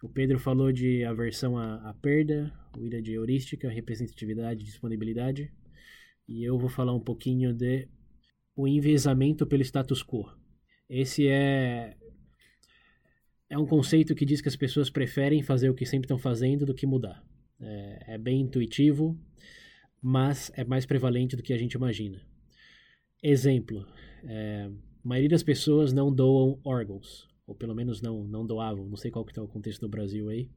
[0.04, 5.52] O Pedro falou de aversão à, à perda, o ida de heurística, representatividade disponibilidade.
[6.28, 7.88] E eu vou falar um pouquinho de
[8.58, 10.28] o enviesamento pelo status quo.
[10.90, 11.96] Esse é
[13.50, 16.66] é um conceito que diz que as pessoas preferem fazer o que sempre estão fazendo
[16.66, 17.24] do que mudar.
[17.62, 19.18] É, é bem intuitivo,
[20.02, 22.22] mas é mais prevalente do que a gente imagina.
[23.22, 23.86] Exemplo:
[24.26, 24.70] é,
[25.04, 28.90] a maioria das pessoas não doam órgãos, ou pelo menos não, não doavam.
[28.90, 30.50] Não sei qual que está o contexto do Brasil aí,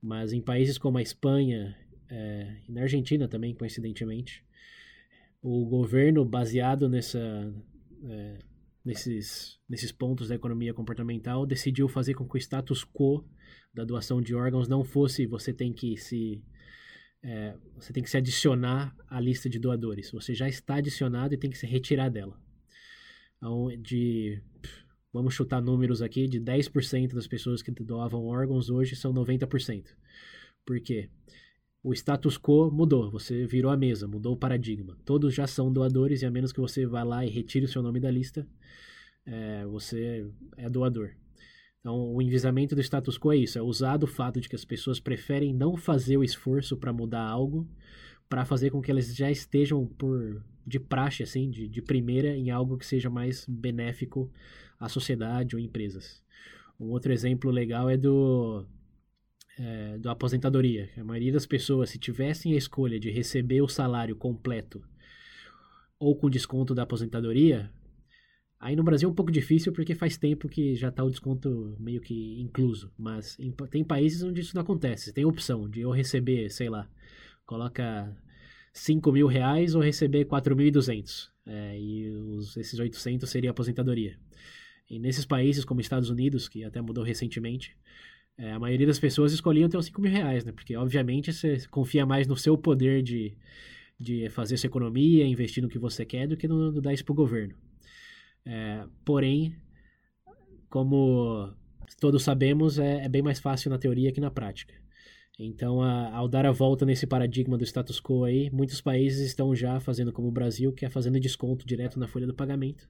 [0.00, 1.76] mas em países como a Espanha
[2.08, 4.44] é, e na Argentina também, coincidentemente,
[5.42, 7.18] o governo, baseado nessa,
[8.04, 8.38] é,
[8.84, 13.24] nesses, nesses pontos da economia comportamental, decidiu fazer com que o status quo
[13.72, 16.42] da doação de órgãos não fosse você tem que se
[17.22, 20.10] é, você tem que se adicionar à lista de doadores.
[20.10, 22.40] Você já está adicionado e tem que se retirar dela.
[23.36, 24.42] Então, de,
[25.12, 29.86] vamos chutar números aqui, de 10% das pessoas que doavam órgãos hoje são 90%.
[30.64, 31.10] Por quê?
[31.82, 34.98] O status quo mudou, você virou a mesa, mudou o paradigma.
[35.04, 37.82] Todos já são doadores e a menos que você vá lá e retire o seu
[37.82, 38.46] nome da lista,
[39.24, 41.10] é, você é doador.
[41.80, 44.64] Então, o envisamento do status quo é isso: é usar o fato de que as
[44.64, 47.66] pessoas preferem não fazer o esforço para mudar algo,
[48.28, 52.50] para fazer com que elas já estejam por de praxe, assim, de, de primeira, em
[52.50, 54.30] algo que seja mais benéfico
[54.78, 56.22] à sociedade ou empresas.
[56.78, 58.64] Um outro exemplo legal é do
[59.60, 60.88] é, do aposentadoria.
[60.96, 64.82] A maioria das pessoas, se tivessem a escolha de receber o salário completo
[65.98, 67.70] ou com desconto da aposentadoria,
[68.60, 71.74] Aí no Brasil é um pouco difícil porque faz tempo que já está o desconto
[71.80, 72.92] meio que incluso.
[72.98, 75.14] Mas em, tem países onde isso não acontece.
[75.14, 76.86] Tem opção de eu receber, sei lá,
[77.46, 78.14] coloca
[78.74, 81.30] 5 mil reais ou receber 4.200.
[81.46, 84.18] É, e os, esses 800 seria aposentadoria.
[84.90, 87.74] E nesses países como Estados Unidos, que até mudou recentemente,
[88.40, 90.52] é, a maioria das pessoas escolhiam ter os 5 mil reais, né?
[90.52, 93.36] Porque obviamente você confia mais no seu poder de,
[93.98, 97.12] de fazer sua economia, investir no que você quer, do que no, dar isso pro
[97.12, 97.54] governo.
[98.46, 99.54] É, porém,
[100.70, 101.52] como
[102.00, 104.72] todos sabemos, é, é, bem mais fácil na teoria que na prática.
[105.38, 109.54] Então, a, ao dar a volta nesse paradigma do status quo aí, muitos países estão
[109.54, 112.88] já fazendo como o Brasil, que é fazendo desconto direto na folha do pagamento.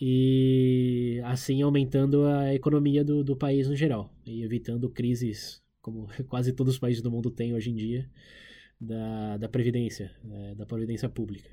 [0.00, 4.12] E assim aumentando a economia do, do país no geral.
[4.24, 8.08] E evitando crises, como quase todos os países do mundo têm hoje em dia,
[8.80, 11.50] da, da previdência, é, da previdência pública.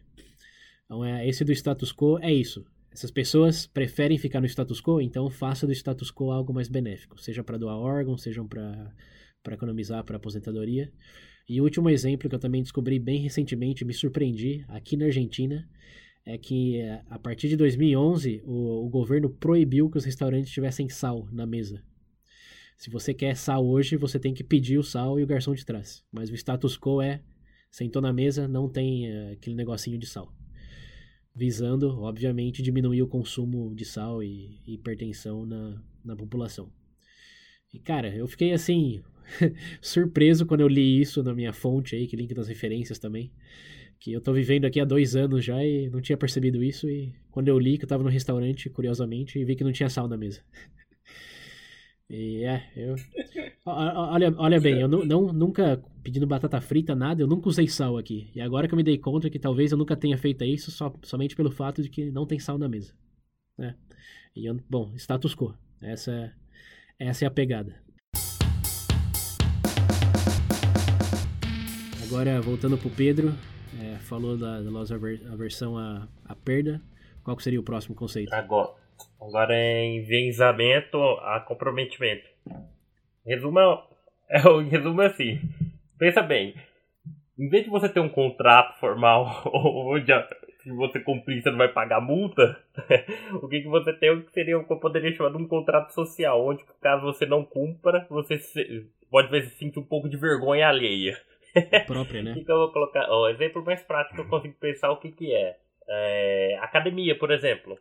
[0.86, 5.01] Então, é, esse do status quo é isso essas pessoas preferem ficar no status quo,
[5.01, 10.01] então faça do status quo algo mais benéfico, seja para doar órgãos, seja para economizar
[10.05, 10.89] para aposentadoria.
[11.47, 15.69] E o último exemplo que eu também descobri bem recentemente, me surpreendi, aqui na Argentina,
[16.26, 21.28] é que a partir de 2011 o, o governo proibiu que os restaurantes tivessem sal
[21.32, 21.84] na mesa.
[22.78, 25.66] Se você quer sal hoje, você tem que pedir o sal e o garçom te
[25.66, 26.04] traz.
[26.12, 27.22] Mas o status quo é,
[27.72, 30.34] sentou na mesa, não tem uh, aquele negocinho de sal.
[31.34, 36.72] Visando, obviamente, diminuir o consumo de sal e hipertensão na, na população.
[37.74, 39.02] E, cara, eu fiquei assim,
[39.82, 43.32] surpreso quando eu li isso na minha fonte aí, que link das referências também.
[44.06, 46.88] Que eu tô vivendo aqui há dois anos já e não tinha percebido isso.
[46.88, 49.89] E quando eu li que eu tava no restaurante, curiosamente, e vi que não tinha
[49.89, 50.41] sal na mesa.
[52.08, 52.96] E é, eu.
[53.65, 58.30] Olha, olha bem, eu não, nunca pedindo batata frita, nada, eu nunca usei sal aqui.
[58.36, 60.94] E agora que eu me dei conta que talvez eu nunca tenha feito isso só,
[61.02, 62.94] somente pelo fato de que não tem sal na mesa.
[63.58, 63.76] Né?
[64.36, 65.58] E eu, bom, status quo.
[65.82, 66.32] Essa,
[67.00, 67.76] essa é a pegada.
[72.04, 73.34] Agora, voltando pro Pedro,
[73.82, 76.82] é, falou da, da nossa aversão à, à perda.
[77.24, 78.34] Qual seria o próximo conceito?
[78.34, 78.70] Agora,
[79.20, 82.26] agora é enviezamento a comprometimento.
[83.26, 83.60] Resumo
[84.30, 85.40] é, o resumo assim.
[85.98, 86.56] Pensa bem.
[87.38, 90.12] Em vez de você ter um contrato formal onde
[90.62, 92.58] se você cumprir você não vai pagar multa,
[93.42, 95.48] o que, que você tem o que seria o que eu poderia chamar de um
[95.48, 100.18] contrato social, onde caso você não cumpra, você se, pode se sentir um pouco de
[100.18, 101.16] vergonha alheia.
[101.88, 102.34] Própria, né?
[102.38, 105.34] então eu vou colocar, o exemplo mais prático que eu consigo pensar o que, que
[105.34, 105.58] é.
[105.88, 106.60] é.
[106.62, 107.78] Academia, por exemplo.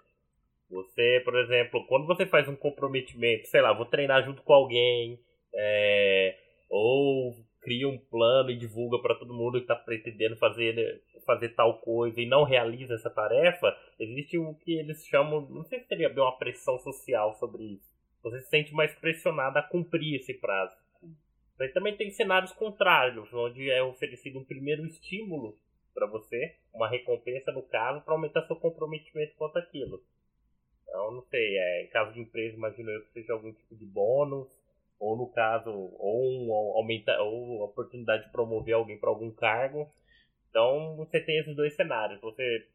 [0.70, 5.18] Você, por exemplo, quando você faz um comprometimento, sei lá, vou treinar junto com alguém,
[5.54, 6.36] é,
[6.68, 7.34] ou
[7.64, 12.20] cria um plano e divulga para todo mundo que está pretendendo fazer, fazer tal coisa
[12.20, 16.22] e não realiza essa tarefa, existe o que eles chamam, não sei se seria bem
[16.22, 17.94] uma pressão social sobre isso.
[18.22, 20.76] Você se sente mais pressionado a cumprir esse prazo.
[21.58, 25.56] Mas também tem cenários contrários, onde é oferecido um primeiro estímulo
[25.94, 30.02] para você, uma recompensa no caso, para aumentar seu comprometimento quanto aquilo.
[30.82, 33.86] Então, não sei, é, em caso de empresa, imagino eu que seja algum tipo de
[33.86, 34.48] bônus,
[34.98, 39.30] ou no caso, ou, um, ou aumenta, ou a oportunidade de promover alguém para algum
[39.30, 39.88] cargo.
[40.50, 42.20] Então, você tem esses dois cenários.
[42.20, 42.66] Você,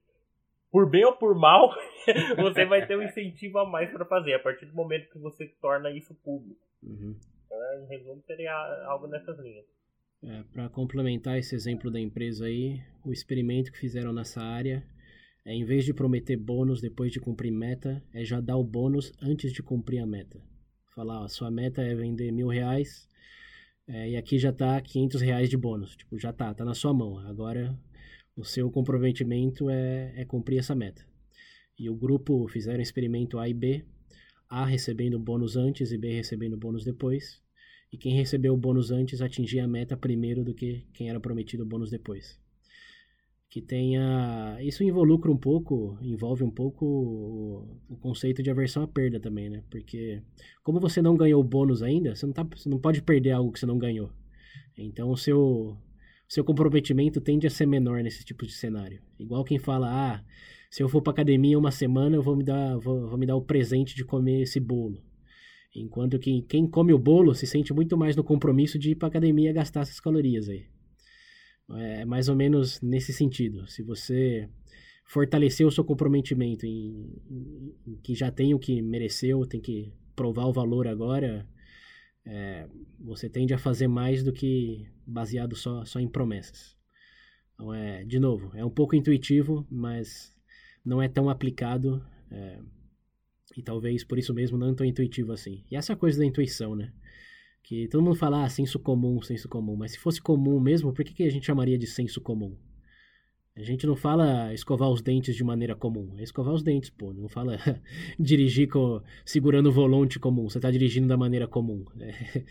[0.71, 1.73] por bem ou por mal,
[2.37, 5.47] você vai ter um incentivo a mais para fazer, a partir do momento que você
[5.61, 6.61] torna isso público.
[6.83, 7.17] Uhum.
[7.49, 8.53] Então, em resumo, seria
[8.85, 9.65] algo nessas linhas.
[10.21, 14.85] É, Para complementar esse exemplo da empresa aí, o experimento que fizeram nessa área
[15.45, 19.11] é, em vez de prometer bônus depois de cumprir meta, é já dar o bônus
[19.21, 20.39] antes de cumprir a meta.
[20.93, 23.09] Falar, ó, sua meta é vender mil reais
[23.87, 25.95] é, e aqui já tá 500 reais de bônus.
[25.95, 27.17] Tipo, já tá, tá na sua mão.
[27.19, 27.75] Agora
[28.35, 31.03] o seu comprometimento é, é cumprir essa meta.
[31.77, 33.83] E o grupo fizeram experimento A e B,
[34.49, 37.39] A recebendo bônus antes e B recebendo bônus depois
[37.91, 41.63] e quem recebeu o bônus antes atingia a meta primeiro do que quem era prometido
[41.63, 42.39] o bônus depois.
[43.49, 44.59] Que tenha.
[44.61, 49.49] Isso involucra um pouco, envolve um pouco o, o conceito de aversão à perda também,
[49.49, 49.63] né?
[49.71, 50.21] Porque,
[50.63, 53.51] como você não ganhou o bônus ainda, você não, tá, você não pode perder algo
[53.51, 54.11] que você não ganhou.
[54.77, 55.75] Então, o seu,
[56.27, 59.01] seu comprometimento tende a ser menor nesse tipo de cenário.
[59.17, 60.23] Igual quem fala, ah,
[60.69, 63.35] se eu for pra academia uma semana, eu vou me dar, vou, vou me dar
[63.35, 65.01] o presente de comer esse bolo.
[65.75, 69.07] Enquanto que quem come o bolo se sente muito mais no compromisso de ir para
[69.07, 70.65] academia gastar essas calorias aí.
[71.71, 73.67] É mais ou menos nesse sentido.
[73.67, 74.49] Se você
[75.05, 79.91] fortalecer o seu comprometimento em, em, em que já tem o que mereceu, tem que
[80.15, 81.47] provar o valor agora,
[82.25, 82.67] é,
[82.99, 86.75] você tende a fazer mais do que baseado só, só em promessas.
[87.53, 90.35] Então, é, de novo, é um pouco intuitivo, mas
[90.85, 92.03] não é tão aplicado.
[92.31, 92.59] É,
[93.57, 95.63] e talvez por isso mesmo não tão intuitivo assim.
[95.69, 96.91] E essa coisa da intuição, né?
[97.63, 99.75] Que todo mundo fala, ah, senso comum, senso comum.
[99.75, 102.55] Mas se fosse comum mesmo, por que, que a gente chamaria de senso comum?
[103.55, 106.15] A gente não fala escovar os dentes de maneira comum.
[106.17, 107.11] É escovar os dentes, pô.
[107.11, 107.57] Não fala
[108.17, 110.47] dirigir com, segurando o volante comum.
[110.49, 111.83] Você está dirigindo da maneira comum.
[111.99, 112.43] É,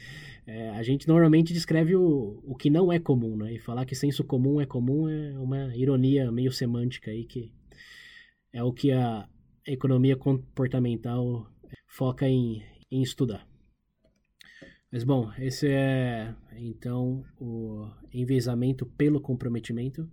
[0.47, 3.55] é, a gente normalmente descreve o, o que não é comum, né?
[3.55, 7.51] E falar que senso comum é comum é uma ironia meio semântica aí que
[8.53, 9.28] é o que a,
[9.72, 11.46] economia comportamental
[11.86, 13.46] foca em, em estudar.
[14.90, 20.09] Mas bom, esse é então o envezamento pelo comprometimento.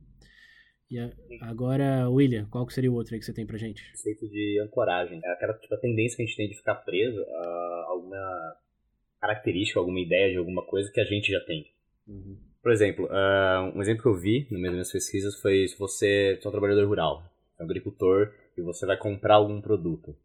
[0.92, 1.00] E
[1.42, 3.82] agora, William, qual que seria o outro aí que você tem pra gente?
[3.82, 5.20] O conceito de ancoragem.
[5.24, 8.58] É aquela tipo, a tendência que a gente tem de ficar preso a alguma
[9.20, 11.66] característica, alguma ideia de alguma coisa que a gente já tem.
[12.08, 12.38] Uhum.
[12.62, 16.48] Por exemplo, uh, um exemplo que eu vi nas minhas pesquisas foi se você é
[16.48, 17.24] um trabalhador rural
[17.60, 20.16] agricultor e você vai comprar algum produto.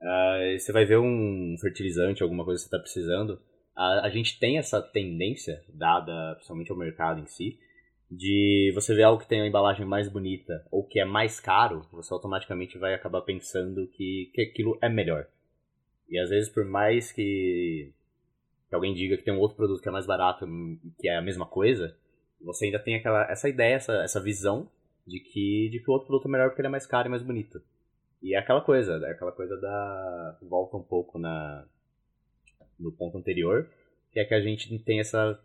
[0.00, 3.40] Uh, você vai ver um fertilizante, alguma coisa que você está precisando.
[3.76, 7.58] A, a gente tem essa tendência, dada principalmente ao mercado em si,
[8.10, 11.86] de você ver algo que tem uma embalagem mais bonita ou que é mais caro,
[11.90, 15.26] você automaticamente vai acabar pensando que, que aquilo é melhor.
[16.10, 17.90] E às vezes, por mais que,
[18.68, 20.46] que alguém diga que tem um outro produto que é mais barato,
[20.98, 21.96] que é a mesma coisa,
[22.42, 24.68] você ainda tem aquela, essa ideia, essa, essa visão
[25.06, 27.10] de que, de que o outro produto é melhor porque ele é mais caro e
[27.10, 27.60] mais bonito.
[28.22, 30.38] E é aquela coisa, é aquela coisa da.
[30.42, 31.66] volta um pouco na
[32.78, 33.68] no ponto anterior,
[34.12, 35.40] que é que a gente tem essa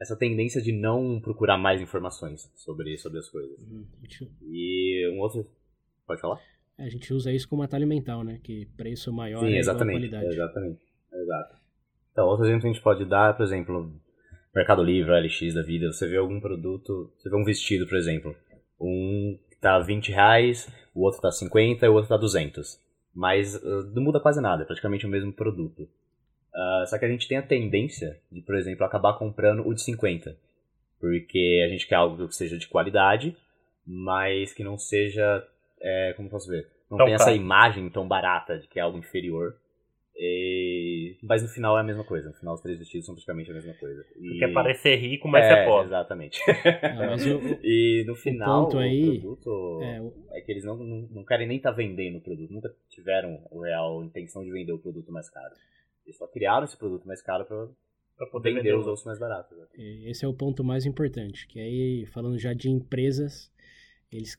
[0.00, 3.58] essa tendência de não procurar mais informações sobre, sobre as coisas.
[3.60, 4.30] Hum, gente...
[4.42, 5.48] E um outro.
[6.06, 6.40] Pode falar?
[6.76, 8.40] É, a gente usa isso como atalho mental, né?
[8.42, 10.26] Que preço maior Sim, é exatamente, qualidade.
[10.26, 10.80] Exatamente.
[11.12, 11.56] Exato.
[12.12, 13.92] Então, outro exemplo que a gente pode dar, por exemplo,
[14.54, 18.36] Mercado Livre, LX da vida, você vê algum produto, você vê um vestido, por exemplo,
[18.86, 22.78] um tá 20 reais, o outro tá 50 e o outro tá 200.
[23.14, 25.88] Mas uh, não muda quase nada, é praticamente o mesmo produto.
[26.54, 29.82] Uh, só que a gente tem a tendência de, por exemplo, acabar comprando o de
[29.82, 30.36] 50.
[31.00, 33.36] Porque a gente quer algo que seja de qualidade,
[33.86, 35.46] mas que não seja.
[35.80, 36.68] É, como posso ver?
[36.90, 39.56] Não tem essa imagem tão barata de que é algo inferior.
[40.16, 41.16] E...
[41.22, 42.28] Mas no final é a mesma coisa.
[42.28, 44.04] No final os três vestidos são praticamente a mesma coisa.
[44.16, 44.38] E...
[44.38, 45.88] Quer parecer rico, mas é, é pobre.
[45.88, 46.40] Exatamente.
[46.96, 50.12] Não, e no final o, aí, produto é, o...
[50.30, 52.52] é, que eles não, não, não querem nem estar tá vendendo o produto.
[52.52, 55.54] Nunca tiveram a real intenção de vender o produto mais caro.
[56.06, 59.56] Eles só criaram esse produto mais caro para poder vender, vender os outros mais baratos.
[59.56, 59.66] Né?
[60.06, 63.50] Esse é o ponto mais importante, que aí, falando já de empresas,
[64.12, 64.36] eles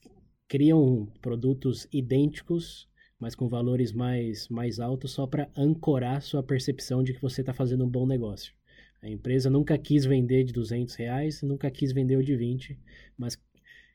[0.48, 2.88] criam produtos idênticos,
[3.20, 7.54] mas com valores mais, mais altos, só para ancorar sua percepção de que você está
[7.54, 8.54] fazendo um bom negócio.
[9.02, 12.78] A empresa nunca quis vender de 200 reais, nunca quis vender o de 20,
[13.18, 13.38] mas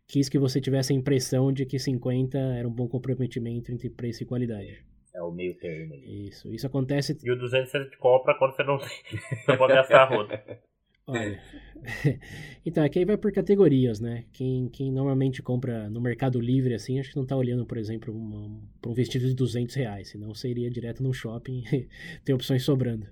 [0.06, 4.22] quis que você tivesse a impressão de que 50 era um bom comprometimento entre preço
[4.22, 4.84] e qualidade.
[5.14, 5.94] É o meio termo.
[5.94, 6.28] Ali.
[6.28, 7.18] Isso, isso acontece.
[7.22, 8.78] E o 200 você compra quando você não,
[9.48, 10.60] não pode gastar a roda.
[11.06, 11.42] Olha,
[12.64, 14.24] então, aqui aí vai por categorias, né?
[14.32, 18.12] Quem, quem normalmente compra no Mercado Livre, assim, acho que não tá olhando, por exemplo,
[18.80, 21.64] para um vestido de 200 reais, senão iria direto no shopping
[22.24, 23.06] ter opções sobrando.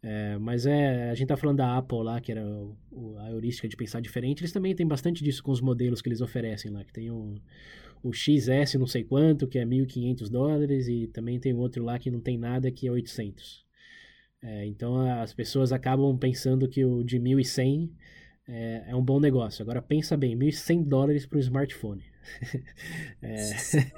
[0.00, 3.68] É, mas é, a gente tá falando da Apple lá, que era o, a heurística
[3.68, 6.84] de pensar diferente, eles também têm bastante disso com os modelos que eles oferecem lá,
[6.84, 11.84] que tem o XS não sei quanto, que é 1.500 dólares, e também tem outro
[11.84, 13.67] lá que não tem nada, que é 800.
[14.42, 17.90] É, então as pessoas acabam pensando que o de 1.100
[18.48, 19.62] é, é um bom negócio.
[19.62, 22.02] Agora pensa bem, 1.100 dólares para um smartphone.
[23.22, 23.92] é,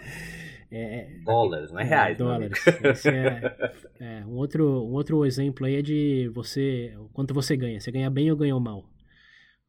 [0.70, 2.18] é, dólares, não é, é reais.
[2.18, 2.66] Dólares.
[3.06, 7.80] É, é, um, outro, um outro exemplo aí é de você, quanto você ganha.
[7.80, 8.88] Você ganha bem ou ganha mal?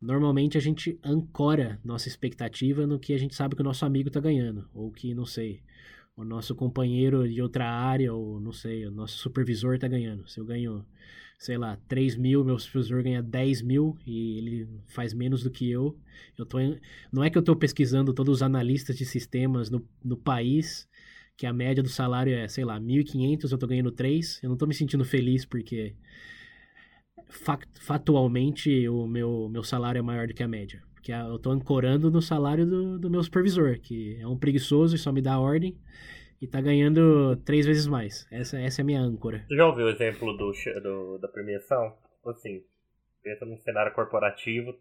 [0.01, 4.07] Normalmente a gente ancora nossa expectativa no que a gente sabe que o nosso amigo
[4.07, 5.61] está ganhando, ou que, não sei,
[6.15, 10.27] o nosso companheiro de outra área, ou não sei, o nosso supervisor está ganhando.
[10.29, 10.85] Se eu ganho,
[11.39, 15.69] sei lá, 3 mil, meu supervisor ganha 10 mil e ele faz menos do que
[15.69, 15.97] eu.
[16.37, 16.57] eu tô,
[17.11, 20.87] não é que eu estou pesquisando todos os analistas de sistemas no, no país,
[21.37, 24.41] que a média do salário é, sei lá, 1.500, eu estou ganhando 3.
[24.43, 25.95] Eu não estou me sentindo feliz porque
[27.79, 30.83] factualmente o meu, meu salário é maior do que a média.
[31.01, 34.99] Porque eu estou ancorando no salário do, do meu supervisor, que é um preguiçoso e
[34.99, 35.75] só me dá ordem
[36.39, 38.27] e está ganhando três vezes mais.
[38.31, 39.43] Essa, essa é a minha âncora.
[39.47, 41.97] Você já ouviu o exemplo do, do da premiação?
[42.17, 42.63] Tipo assim,
[43.23, 44.75] pensa num cenário corporativo,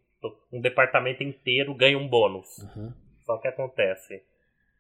[0.53, 2.59] um departamento inteiro ganha um bônus.
[2.59, 2.93] Uhum.
[3.25, 4.23] Só que acontece,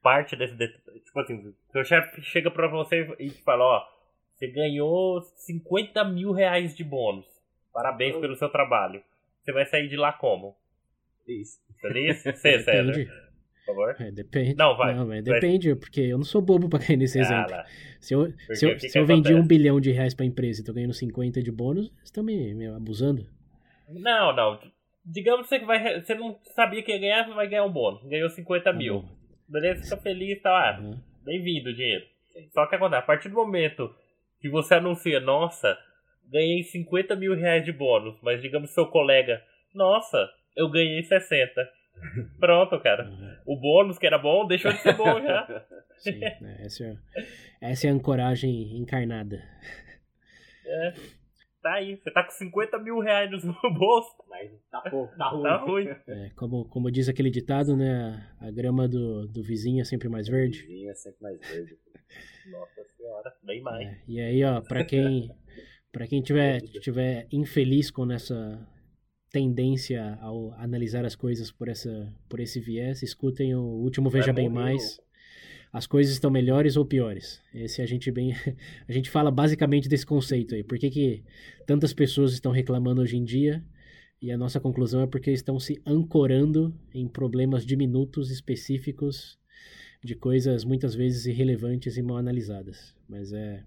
[0.02, 0.54] parte desse...
[0.58, 3.86] Tipo assim, seu chefe chega para você e te fala, ó,
[4.34, 7.24] você ganhou 50 mil reais de bônus.
[7.72, 9.02] Parabéns pelo seu trabalho.
[9.42, 10.59] Você vai sair de lá como?
[11.30, 11.60] Feliz.
[11.80, 12.22] Feliz?
[12.22, 12.92] Você, César.
[12.92, 13.96] Por favor?
[14.00, 14.56] É, depende.
[14.56, 14.94] Não, vai.
[14.94, 17.50] Não, mas depende, porque eu não sou bobo pra cair nesse ah, exemplo.
[17.52, 17.64] Lá.
[18.00, 20.72] Se eu, se eu, se eu vendi um bilhão de reais pra empresa e tô
[20.72, 23.28] ganhando 50 de bônus, vocês estão me, me abusando?
[23.88, 24.60] Não, não.
[25.04, 28.02] Digamos que você, vai, você não sabia que ia ganhar, você vai ganhar um bônus.
[28.04, 29.00] Ganhou 50 tá mil.
[29.00, 29.08] Bom.
[29.48, 30.50] Beleza, fica feliz, tá?
[30.50, 30.98] Ah, uhum.
[31.24, 32.04] Bem-vindo o dinheiro.
[32.52, 33.94] Só que acontece, a partir do momento
[34.40, 35.76] que você anuncia, nossa,
[36.28, 39.42] ganhei 50 mil reais de bônus, mas digamos seu colega,
[39.74, 41.52] nossa, eu ganhei 60.
[42.38, 43.10] Pronto, cara.
[43.46, 45.66] O bônus que era bom deixou de ser bom já.
[45.98, 46.96] Sim, né, essa, é,
[47.60, 49.42] essa é a ancoragem encarnada.
[50.64, 50.94] É.
[51.62, 54.16] Tá aí, você tá com 50 mil reais no bolso.
[54.30, 55.42] Mas tá pouco, tá ruim.
[55.42, 55.88] Tá ruim.
[56.08, 58.34] É, como, como diz aquele ditado, né?
[58.40, 60.62] A grama do, do vizinho é sempre mais verde.
[60.62, 61.76] O vizinho é sempre mais verde.
[62.50, 63.86] Nossa senhora, bem mais.
[63.86, 65.30] É, e aí, ó, pra quem,
[65.92, 68.66] Para quem tiver, tiver infeliz com essa,
[69.30, 74.48] tendência ao analisar as coisas por, essa, por esse viés, escutem o último Veja Bem
[74.48, 75.00] Mais.
[75.72, 77.40] As coisas estão melhores ou piores?
[77.54, 78.34] Esse a gente bem
[78.88, 80.64] a gente fala basicamente desse conceito aí.
[80.64, 81.24] Por que, que
[81.64, 83.64] tantas pessoas estão reclamando hoje em dia?
[84.20, 89.38] E a nossa conclusão é porque estão se ancorando em problemas diminutos específicos
[90.02, 92.94] de coisas muitas vezes irrelevantes e mal analisadas.
[93.08, 93.64] Mas é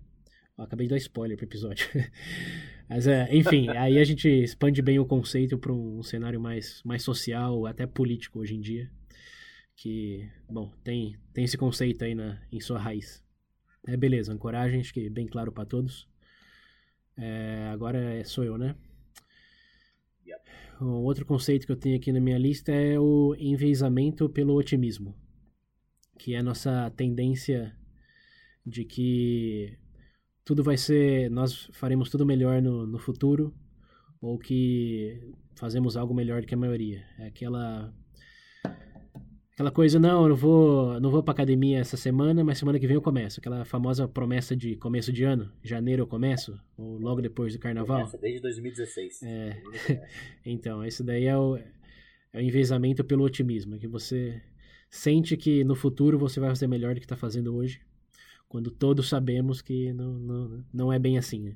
[0.58, 1.88] eu acabei de dar spoiler pro episódio.
[2.90, 7.02] Mas é, enfim, aí a gente expande bem o conceito para um cenário mais, mais
[7.04, 8.90] social, até político hoje em dia.
[9.76, 13.24] Que, bom, tem, tem esse conceito aí na, em sua raiz.
[13.88, 16.08] É beleza, ancoragem, acho que bem claro para todos.
[17.18, 18.76] É, agora sou eu, né?
[20.82, 25.16] Um outro conceito que eu tenho aqui na minha lista é o enviesamento pelo otimismo,
[26.18, 27.76] que é a nossa tendência
[28.66, 29.78] de que
[30.46, 33.54] tudo vai ser, nós faremos tudo melhor no, no futuro,
[34.22, 37.04] ou que fazemos algo melhor do que a maioria.
[37.20, 37.94] É aquela
[39.54, 42.88] aquela coisa, não, eu não vou, não vou pra academia essa semana, mas semana que
[42.88, 43.40] vem eu começo.
[43.40, 48.00] Aquela famosa promessa de começo de ano, janeiro eu começo, ou logo depois do carnaval.
[48.00, 49.24] Começa desde 2016.
[49.24, 49.62] É.
[50.46, 54.42] então, esse daí é o, é o envezamento pelo otimismo, é que você
[54.90, 57.80] sente que no futuro você vai fazer melhor do que está fazendo hoje
[58.54, 61.40] quando todos sabemos que não, não, não é bem assim.
[61.42, 61.56] Né?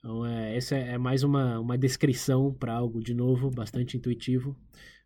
[0.00, 4.58] Então, é, essa é mais uma, uma descrição para algo, de novo, bastante intuitivo,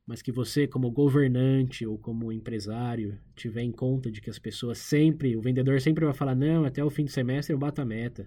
[0.06, 4.78] mas que você, como governante ou como empresário, tiver em conta de que as pessoas
[4.78, 7.84] sempre, o vendedor sempre vai falar: não, até o fim do semestre eu bato a
[7.84, 8.26] meta.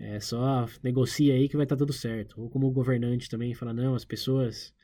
[0.00, 2.42] É só negocia aí que vai estar tá tudo certo.
[2.42, 4.74] Ou como governante também fala: não, as pessoas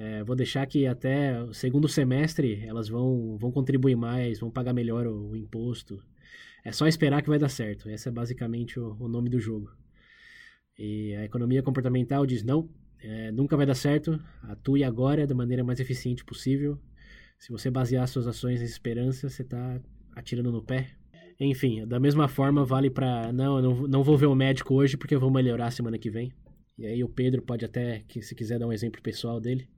[0.00, 4.72] é, vou deixar que até o segundo semestre elas vão, vão contribuir mais, vão pagar
[4.72, 6.00] melhor o, o imposto.
[6.64, 7.90] É só esperar que vai dar certo.
[7.90, 9.72] Esse é basicamente o, o nome do jogo.
[10.78, 12.70] E a economia comportamental diz: não,
[13.00, 14.22] é, nunca vai dar certo.
[14.44, 16.78] Atue agora da maneira mais eficiente possível.
[17.36, 19.80] Se você basear suas ações em esperança, você está
[20.14, 20.92] atirando no pé.
[21.40, 24.96] Enfim, da mesma forma vale para não, eu não, não vou ver o médico hoje
[24.96, 26.32] porque eu vou melhorar semana que vem.
[26.76, 29.68] E aí o Pedro pode até, se quiser dar um exemplo pessoal dele,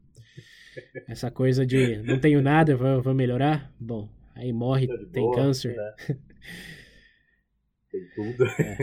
[1.09, 3.73] essa coisa de não tenho nada, vou, vou melhorar.
[3.79, 5.77] Bom, aí morre, tem boa, câncer.
[5.77, 6.17] Né?
[7.91, 8.45] Tem tudo.
[8.45, 8.79] É.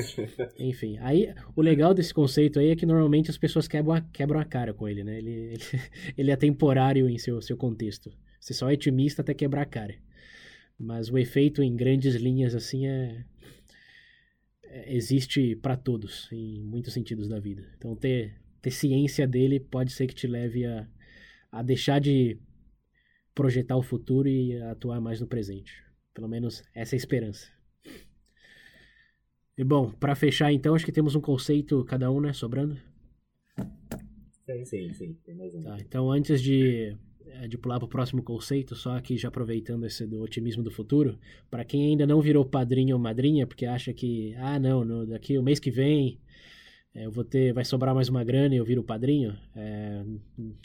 [0.60, 4.38] Enfim, aí o legal desse conceito aí é que normalmente as pessoas quebram a, quebram
[4.38, 5.18] a cara com ele, né?
[5.18, 5.64] Ele, ele,
[6.18, 8.12] ele é temporário em seu, seu contexto.
[8.38, 9.96] Você só é otimista até quebrar a cara.
[10.78, 13.24] Mas o efeito em grandes linhas assim é,
[14.66, 17.64] é existe para todos em muitos sentidos da vida.
[17.78, 20.88] Então ter ter ciência dele pode ser que te leve a
[21.52, 22.38] a deixar de
[23.34, 25.84] projetar o futuro e atuar mais no presente.
[26.14, 27.48] Pelo menos essa é a esperança.
[29.58, 32.78] E bom, para fechar então, acho que temos um conceito cada um, né, sobrando?
[34.46, 35.18] Sim, sim, sim.
[35.26, 35.62] Tem mais um.
[35.62, 36.96] Tá, então antes de,
[37.26, 40.72] eh, de pular para o próximo conceito, só aqui já aproveitando esse do otimismo do
[40.72, 41.20] futuro,
[41.50, 45.38] para quem ainda não virou padrinho ou madrinha, porque acha que, ah, não, no, daqui
[45.38, 46.20] o mês que vem
[47.04, 49.38] eu vou ter, vai sobrar mais uma grana e eu viro padrinho?
[49.56, 50.04] É,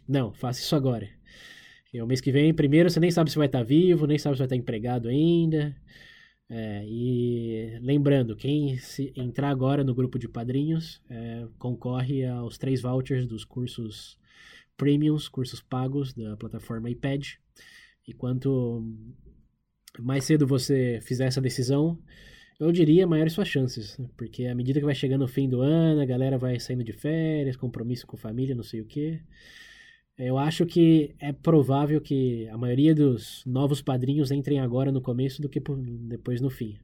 [0.08, 1.08] não, faça isso agora.
[1.92, 4.36] E o mês que vem, primeiro, você nem sabe se vai estar vivo, nem sabe
[4.36, 5.76] se vai estar empregado ainda.
[6.48, 8.78] É, e lembrando, quem
[9.16, 14.18] entrar agora no grupo de padrinhos é, concorre aos três vouchers dos cursos
[14.76, 17.26] premiums, cursos pagos da plataforma iPad.
[18.06, 18.82] E quanto
[19.98, 21.98] mais cedo você fizer essa decisão,
[22.58, 24.08] eu diria maiores suas chances, né?
[24.16, 26.92] porque à medida que vai chegando o fim do ano, a galera vai saindo de
[26.92, 29.20] férias, compromisso com família, não sei o quê.
[30.18, 35.40] Eu acho que é provável que a maioria dos novos padrinhos entrem agora no começo
[35.40, 36.76] do que depois no fim.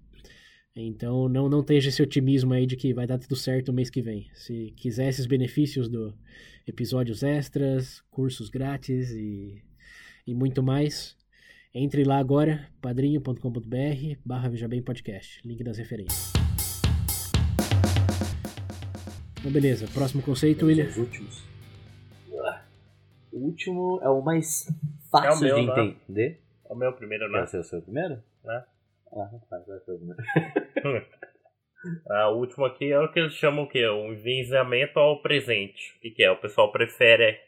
[0.75, 3.91] Então não, não esteja esse otimismo aí de que vai dar tudo certo o mês
[3.91, 4.31] que vem.
[4.33, 6.15] Se quiser esses benefícios do
[6.67, 9.63] episódios extras, cursos grátis e,
[10.27, 11.17] e muito mais,
[11.75, 15.47] entre lá agora, padrinho.com.br barra Veja Bem Podcast.
[15.47, 16.33] Link das referências.
[19.39, 19.87] Então, beleza.
[19.93, 20.87] Próximo conceito, William.
[20.87, 21.49] Os últimos.
[23.33, 24.67] O último é o mais
[25.11, 25.85] fácil é o meu, de né?
[25.85, 26.43] entender.
[26.69, 27.41] É o meu primeiro, né?
[27.41, 28.15] Quer ser o seu primeiro?
[28.47, 28.65] É.
[29.13, 29.31] Ah,
[29.67, 31.07] vai ser o primeiro.
[32.11, 33.89] ah, o último aqui é o que eles chamam o quê?
[33.89, 35.95] Um enviesamento ao presente.
[35.97, 36.31] O que, que é?
[36.31, 37.39] O pessoal prefere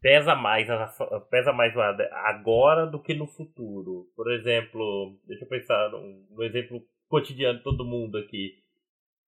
[0.00, 0.68] pesa mais
[1.30, 1.74] pesa mais
[2.12, 4.06] agora do que no futuro.
[4.14, 8.54] Por exemplo, deixa eu pensar no, exemplo cotidiano de todo mundo aqui.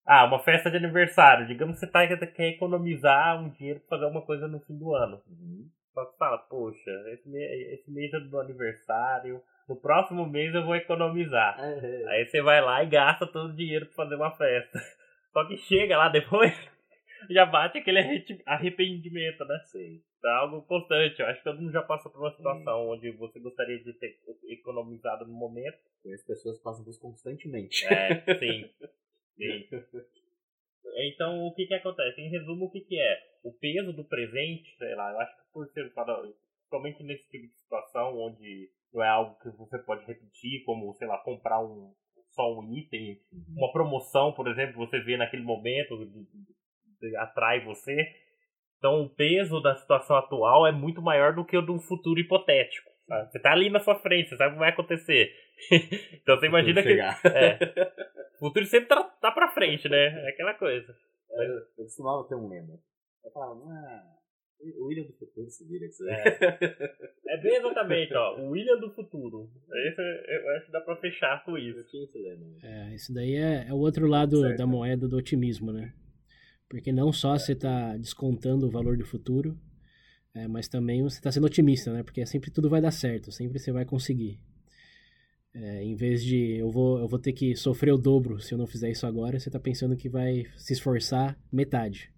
[0.05, 1.47] Ah, uma festa de aniversário.
[1.47, 4.93] Digamos que você tá, quer economizar um dinheiro para fazer uma coisa no fim do
[4.93, 5.21] ano.
[5.27, 5.67] Uhum.
[5.93, 9.41] Só que fala, poxa, esse mês, esse mês é do aniversário.
[9.67, 11.57] No próximo mês eu vou economizar.
[12.09, 14.79] Aí você vai lá e gasta todo o dinheiro para fazer uma festa.
[15.33, 16.53] Só que chega lá depois,
[17.31, 19.59] já bate aquele arre- arrependimento, né?
[19.65, 20.01] Sei.
[20.25, 21.19] É algo constante.
[21.19, 24.17] Eu acho que todo mundo já passou por uma situação onde você gostaria de ter
[24.49, 25.77] economizado no momento.
[26.01, 27.85] Conheço pessoas que passam por isso constantemente.
[27.85, 28.69] É, sim.
[29.37, 29.67] sim.
[30.97, 32.21] Então, o que que acontece?
[32.21, 33.17] Em resumo, o que que é?
[33.43, 35.91] O peso do presente, sei lá, eu acho que por ser,
[36.69, 41.07] somente nesse tipo de situação, onde não é algo que você pode repetir, como, sei
[41.07, 41.93] lá, comprar um,
[42.31, 43.19] só um item,
[43.55, 45.95] uma promoção, por exemplo, você vê naquele momento,
[47.17, 47.95] atrai você.
[48.77, 52.89] Então, o peso da situação atual é muito maior do que o do futuro hipotético.
[53.07, 53.31] sabe?
[53.31, 55.31] Você tá ali na sua frente, você sabe o que vai acontecer.
[56.21, 56.89] então, você imagina que...
[56.89, 57.19] Chegar.
[57.25, 57.57] É.
[58.35, 60.25] O futuro sempre tá, tá pra frente, né?
[60.25, 60.93] É aquela coisa.
[61.31, 61.43] Eu,
[61.77, 62.77] eu costumava ter um lema.
[63.23, 64.03] Eu falava, ah,
[64.77, 66.11] o William do futuro se vira isso aí.
[67.27, 68.37] É bem exatamente, ó.
[68.39, 69.49] O William do futuro.
[69.87, 71.79] Esse, eu acho que dá pra fechar com isso.
[71.79, 72.45] Eu tinha esse lema.
[72.45, 72.89] né?
[72.91, 74.57] É, isso daí é, é o outro lado Certo.
[74.57, 75.93] da moeda do otimismo, né?
[76.75, 79.57] Porque não só você está descontando o valor do futuro,
[80.33, 82.03] é, mas também você está sendo otimista, né?
[82.03, 84.37] Porque sempre tudo vai dar certo, sempre você vai conseguir.
[85.53, 88.57] É, em vez de eu vou, eu vou ter que sofrer o dobro se eu
[88.57, 92.11] não fizer isso agora, você está pensando que vai se esforçar metade.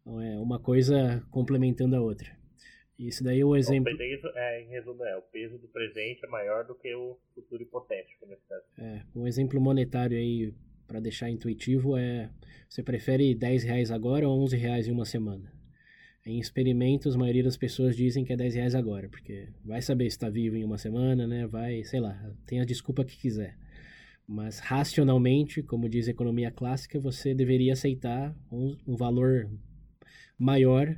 [0.00, 2.36] Então é uma coisa complementando a outra.
[2.98, 3.96] Isso daí é o exemplo.
[3.96, 7.16] Bom, isso, é, em resumo, é, o peso do presente é maior do que o
[7.32, 8.64] futuro hipotético, nesse caso.
[8.76, 10.52] É, um exemplo monetário aí
[10.86, 12.30] para deixar intuitivo é
[12.68, 15.52] você prefere 10 reais agora ou 11 reais em uma semana?
[16.26, 20.04] Em experimentos, a maioria das pessoas dizem que é 10 reais agora, porque vai saber
[20.04, 21.46] se está vivo em uma semana, né?
[21.46, 23.56] Vai, sei lá, tem a desculpa que quiser.
[24.26, 29.50] Mas racionalmente, como diz a economia clássica, você deveria aceitar um, um valor
[30.38, 30.96] maior,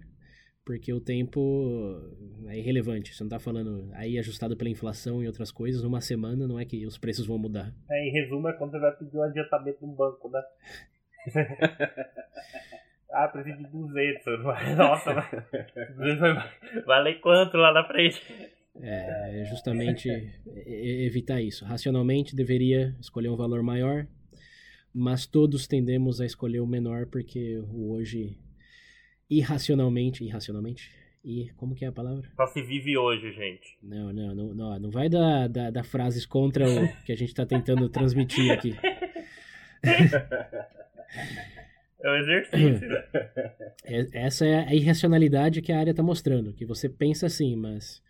[0.66, 1.96] porque o tempo
[2.48, 3.14] é irrelevante.
[3.14, 6.64] Você não está falando aí ajustado pela inflação e outras coisas, uma semana não é
[6.64, 7.72] que os preços vão mudar.
[7.88, 10.42] É, em resumo, é quando você vai pedir um adiantamento num banco, né?
[13.12, 14.44] ah, preciso de 200.
[14.76, 15.30] Nossa, vai,
[15.96, 18.20] 200 vai valer quanto lá na frente?
[18.82, 20.08] É, é justamente
[20.66, 21.64] evitar isso.
[21.64, 24.04] Racionalmente deveria escolher um valor maior,
[24.92, 28.36] mas todos tendemos a escolher o menor porque o hoje
[29.28, 30.90] irracionalmente, irracionalmente,
[31.24, 32.30] e como que é a palavra?
[32.36, 33.76] Só se vive hoje, gente.
[33.82, 37.30] Não, não, não, não, não vai dar, dar, dar frases contra o que a gente
[37.30, 38.74] está tentando transmitir aqui.
[41.98, 42.88] É um exercício.
[43.84, 48.02] É- Essa é a irracionalidade que a área está mostrando, que você pensa assim, mas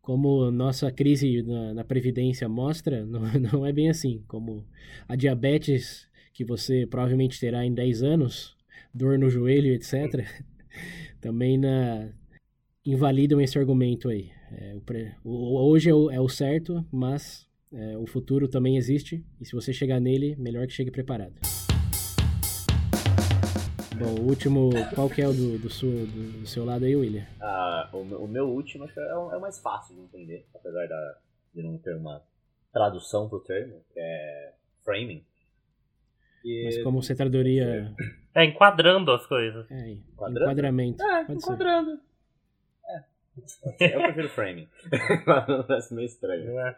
[0.00, 4.22] como nossa crise na, na Previdência mostra, não, não é bem assim.
[4.28, 4.64] Como
[5.08, 8.56] a diabetes que você provavelmente terá em 10 anos,
[8.94, 10.24] dor no joelho, etc.,
[11.20, 12.08] também na,
[12.84, 14.30] invalidam esse argumento aí.
[14.50, 18.76] É, o pre- o- hoje é o, é o certo, mas é, o futuro também
[18.76, 21.34] existe, e se você chegar nele, melhor que chegue preparado.
[23.98, 26.96] Bom, o último, qual que é o do, do, seu, do, do seu lado aí,
[26.96, 27.26] William?
[27.40, 30.02] Ah, o, meu- o meu último acho que é o, é o mais fácil de
[30.02, 31.18] entender, apesar da,
[31.54, 32.22] de não ter uma
[32.72, 34.52] tradução pro termo, que é
[34.84, 35.22] framing.
[36.44, 37.94] E- Mas como você traduziria
[38.34, 39.70] É, enquadrando as coisas.
[39.70, 40.40] é, Enquadrando?
[40.50, 41.02] enquadramento?
[41.02, 42.00] É, Pode enquadrando.
[42.88, 43.02] É.
[43.96, 44.68] Eu prefiro framing.
[45.66, 46.54] Parece meio estranho.
[46.54, 46.76] né?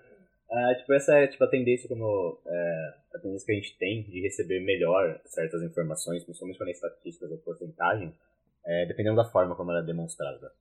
[0.50, 4.02] Ah, tipo, essa é tipo, a tendência como é, a tendência que a gente tem
[4.02, 8.14] de receber melhor certas informações, principalmente quando é estatísticas ou porcentagem,
[8.66, 10.52] é, dependendo da forma como ela é demonstrada.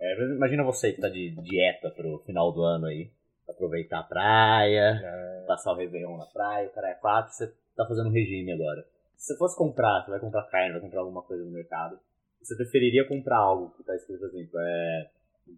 [0.00, 3.10] É, imagina você que tá de dieta pro final do ano aí,
[3.48, 8.08] aproveitar a praia, passar o Réveillon na praia, o cara é quatro, você tá fazendo
[8.08, 8.84] um regime agora.
[9.16, 11.98] Se você fosse comprar, você vai comprar carne, vai comprar alguma coisa no mercado,
[12.40, 15.10] você preferiria comprar algo que tá escrito, por exemplo, é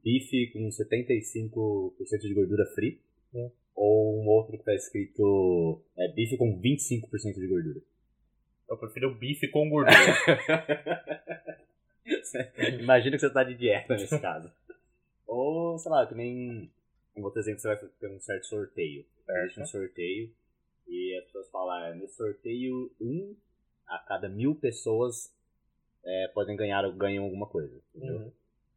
[0.03, 3.01] bife com 75% de gordura free,
[3.32, 3.49] Hum.
[3.76, 7.80] ou um outro que tá escrito é, bife com 25% de gordura.
[8.68, 9.97] Eu prefiro bife com gordura.
[12.80, 14.51] Imagina que você tá de dieta nesse caso.
[15.26, 16.70] Ou, sei lá, que nem
[17.20, 19.04] um outro exemplo, você vai ter um certo sorteio.
[19.28, 20.32] Existe um sorteio
[20.88, 23.36] e as pessoas falam, ah, nesse sorteio, um
[23.86, 25.32] a cada mil pessoas
[26.04, 27.80] é, podem ganhar ganham alguma coisa.
[27.94, 28.18] Entendeu?
[28.18, 28.32] Uhum.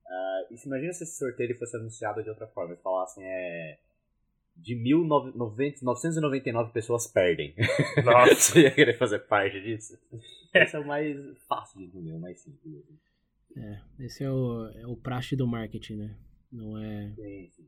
[0.08, 3.80] Ah, e se imagina se esse sorteio fosse anunciado de outra forma, eles falassem, é.
[4.56, 7.56] De 1999 pessoas perdem.
[8.06, 8.36] Nossa.
[8.36, 9.98] Você ia querer fazer parte disso?
[10.54, 11.18] Esse é o mais
[11.48, 12.84] fácil de entender, o mais simples.
[13.58, 16.16] É, esse é o, é o praxe do marketing, né?
[16.52, 17.12] Não é.
[17.16, 17.68] Sim, sim.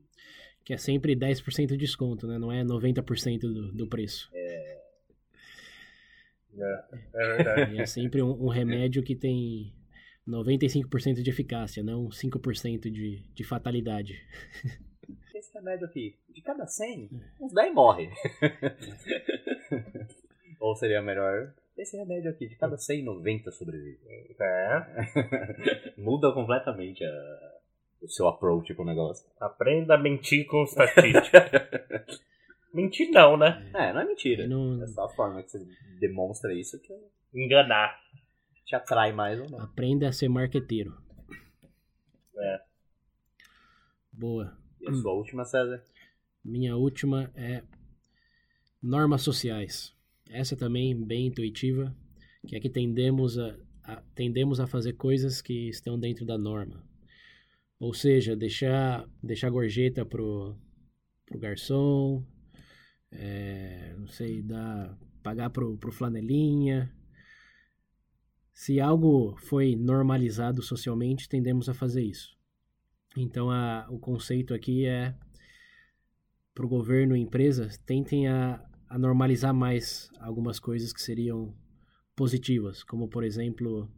[0.66, 2.38] Que é sempre 10% de desconto, né?
[2.38, 4.28] Não é 90% do, do preço.
[4.34, 4.82] É
[7.36, 7.72] verdade.
[7.76, 9.72] E é sempre um, um remédio que tem
[10.26, 14.20] 95% de eficácia, não 5% de, de fatalidade.
[15.34, 17.10] Esse remédio aqui, de cada 100,
[17.40, 18.10] uns 10 morre.
[20.58, 23.98] Ou seria melhor esse remédio aqui, de cada 100, 90 sobrevive.
[24.40, 25.94] É.
[25.98, 27.55] Muda completamente a-
[28.02, 29.26] o seu approach com o negócio.
[29.40, 32.06] Aprenda a mentir com estatística.
[32.72, 33.70] mentir não, né?
[33.74, 34.46] É, não é mentira.
[34.46, 35.66] Não- É só a forma que você
[35.98, 36.92] demonstra isso que
[37.34, 37.98] Enganar.
[38.64, 39.60] te atrai mais ou não.
[39.60, 40.96] Aprenda a ser marqueteiro.
[42.38, 42.60] É.
[44.12, 44.56] Boa.
[44.80, 45.82] E a sua última, César?
[46.44, 47.62] Minha última é
[48.82, 49.94] normas sociais.
[50.30, 51.94] Essa também bem intuitiva,
[52.46, 56.82] que é que tendemos a, a- tendemos a fazer coisas que estão dentro da norma.
[57.78, 60.56] Ou seja, deixar deixar gorjeta pro
[61.26, 62.24] pro garçom,
[63.10, 66.92] é, não sei, dar pagar pro, pro flanelinha.
[68.54, 72.36] Se algo foi normalizado socialmente, tendemos a fazer isso.
[73.16, 75.14] Então, a, o conceito aqui é
[76.54, 81.54] para o governo e empresas tentem a, a normalizar mais algumas coisas que seriam
[82.14, 83.90] positivas, como por exemplo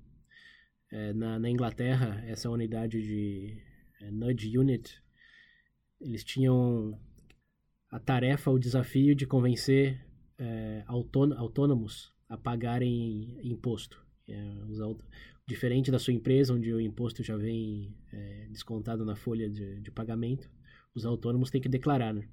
[0.91, 3.63] eh, na, na Inglaterra essa unidade de
[4.01, 5.01] eh, nudge unit
[6.01, 6.99] eles tinham
[7.91, 10.01] a tarefa, o desafio de convencer
[10.87, 14.05] autô- autônomos a pagarem imposto.
[14.69, 15.03] Os aut-
[15.47, 19.91] diferente da sua empresa, onde o imposto já vem eh, descontado na folha de, de
[19.91, 20.51] pagamento,
[20.95, 22.29] os autônomos têm que declarar, né?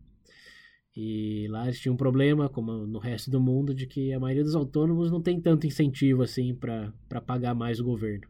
[0.95, 4.43] E lá eles tinham um problema, como no resto do mundo, de que a maioria
[4.43, 8.28] dos autônomos não tem tanto incentivo assim para pagar mais o governo.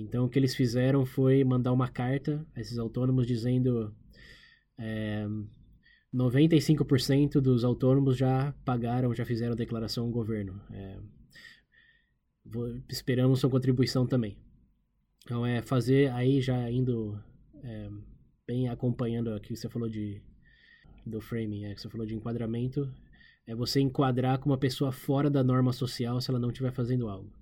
[0.00, 3.94] Então o que eles fizeram foi mandar uma carta a esses autônomos dizendo
[4.78, 5.26] é,
[6.12, 10.60] 95% dos autônomos já pagaram, já fizeram declaração ao governo.
[10.70, 10.98] É,
[12.44, 14.38] vou- esperamos sua contribuição também.
[15.24, 17.18] Então é fazer aí já indo
[17.62, 17.90] é,
[18.46, 20.22] bem acompanhando aqui que você falou de
[21.06, 22.92] do framing, é, que você falou de enquadramento,
[23.46, 27.08] é você enquadrar com uma pessoa fora da norma social se ela não estiver fazendo
[27.08, 27.32] algo.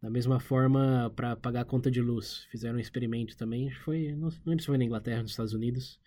[0.00, 4.28] Da mesma forma, para pagar a conta de luz, fizeram um experimento também, foi, não,
[4.28, 5.98] não lembro se foi na Inglaterra, nos Estados Unidos,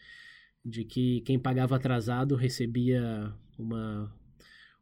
[0.63, 4.13] de que quem pagava atrasado recebia uma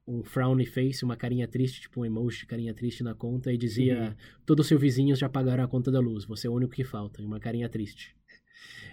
[0.08, 3.58] um frowny face, uma carinha triste, tipo um emoji de carinha triste na conta e
[3.58, 6.74] dizia: todos os seus vizinhos já pagaram a conta da luz, você é o único
[6.74, 8.16] que falta, e uma carinha triste.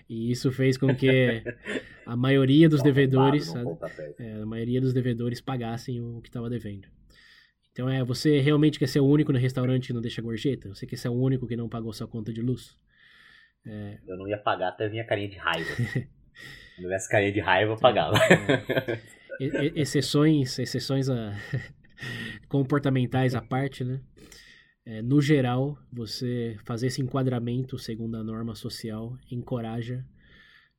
[0.08, 1.42] E isso fez com que
[2.04, 4.14] a maioria dos devedores, pontapé.
[4.18, 6.88] É, a maioria dos devedores pagassem o que estava devendo.
[7.74, 10.68] Então é, você realmente quer ser o único no restaurante que não deixa gorjeta?
[10.68, 12.76] Você quer ser o único que não pagou sua conta de luz?
[14.06, 15.68] Eu não ia pagar até vinha carinha de raiva.
[16.76, 18.14] Se tivesse carinha de raiva, eu pagava.
[19.40, 21.32] E- e- exceções, exceções a-
[22.48, 24.00] comportamentais à parte, né?
[24.86, 30.04] É, no geral, você fazer esse enquadramento segundo a norma social encoraja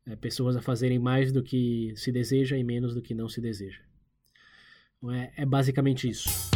[0.06, 3.42] é, pessoas a fazerem mais do que se deseja e menos do que não se
[3.42, 3.82] deseja.
[4.98, 6.55] Então, é, é basicamente isso.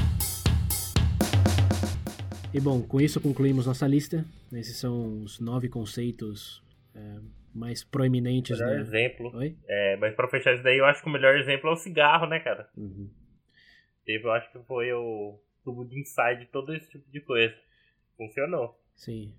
[2.54, 4.26] E bom, com isso concluímos nossa lista.
[4.52, 6.64] Esses são os nove conceitos
[6.96, 7.20] é,
[7.54, 8.82] mais proeminentes Melhor da.
[8.82, 9.36] exemplo.
[9.36, 9.56] Oi?
[9.68, 12.26] É, mas pra fechar isso daí, eu acho que o melhor exemplo é o cigarro,
[12.28, 12.68] né, cara?
[12.76, 13.10] Uhum.
[14.06, 17.56] Teve, eu acho que foi o tubo de inside de todo esse tipo de coisa.
[18.18, 18.80] Funcionou.
[18.96, 19.32] Sim.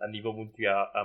[0.00, 1.04] A nível mundial, a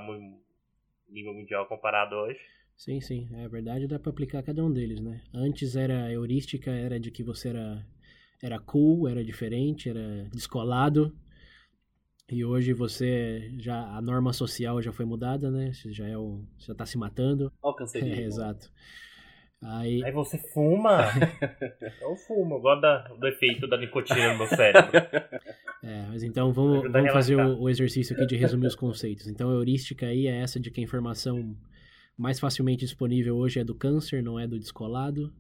[1.10, 2.40] nível mundial comparado hoje.
[2.78, 5.22] Sim, sim, é verdade, dá pra aplicar cada um deles, né?
[5.34, 7.86] Antes era heurística, era de que você era
[8.42, 11.16] era cool, era diferente, era descolado.
[12.32, 15.72] E hoje você já a norma social já foi mudada, né?
[15.74, 17.52] Você já é o já tá se matando.
[17.62, 18.72] Alcancei É, exato.
[19.62, 21.02] Aí Aí você fuma.
[22.02, 24.92] eu fumo, gosto da- do efeito da nicotina no meu cérebro.
[25.84, 29.28] É, mas então vamos, vamos fazer o, o exercício aqui de resumir os conceitos.
[29.28, 31.56] Então, a heurística aí é essa de que a informação
[32.18, 35.32] mais facilmente disponível hoje é do câncer, não é do descolado.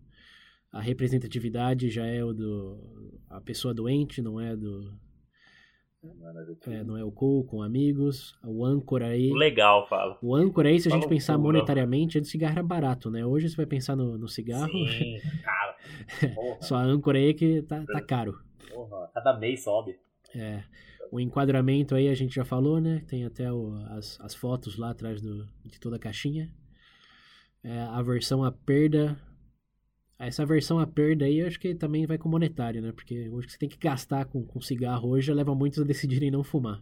[0.75, 4.91] A representatividade já é o do a pessoa doente, não é do
[6.67, 8.37] é, não é o cool com amigos.
[8.43, 10.17] O âncora aí, Legal, fala.
[10.21, 13.25] o âncora aí se a gente pensar monetariamente, antes o cigarro era barato, né?
[13.25, 15.77] Hoje você vai pensar no, no cigarro, Sim, cara.
[16.59, 18.37] Só a âncora aí que tá, tá caro.
[18.69, 19.97] porra, cada mês sobe.
[20.35, 20.61] É,
[21.09, 23.01] o enquadramento aí a gente já falou, né?
[23.07, 26.51] Tem até o- as, as fotos lá atrás do, de toda a caixinha.
[27.63, 29.17] É, a versão à perda.
[30.17, 32.91] Essa versão à perda aí eu acho que também vai com monetário, né?
[32.91, 35.83] Porque hoje que você tem que gastar com, com cigarro hoje já leva muitos a
[35.83, 36.81] decidirem não fumar.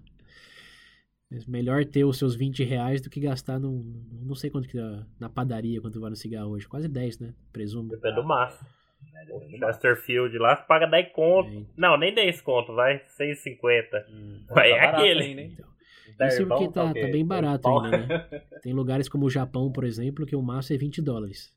[1.32, 3.84] É melhor ter os seus 20 reais do que gastar num.
[4.22, 6.68] Não sei quanto que dá na padaria quanto vai no cigarro hoje.
[6.68, 7.34] Quase 10, né?
[7.52, 7.90] Presumo.
[7.90, 8.64] Depende do maço.
[9.12, 9.24] Né?
[9.32, 9.74] O Depende do maço.
[9.82, 11.50] Chesterfield lá, você paga 10 conto.
[11.50, 13.00] É, Não, nem 10 conto, vai.
[13.20, 14.06] 6,50.
[14.12, 14.44] hum.
[14.48, 15.24] Vai, Tá é barato aquele.
[15.24, 15.50] ainda, hein?
[15.54, 15.74] Então,
[16.16, 17.02] Tá Isso porque tá, quê?
[17.02, 18.42] tá bem barato ainda, né?
[18.62, 21.52] Tem lugares como o Japão, por exemplo, que o maço é 20 dólares.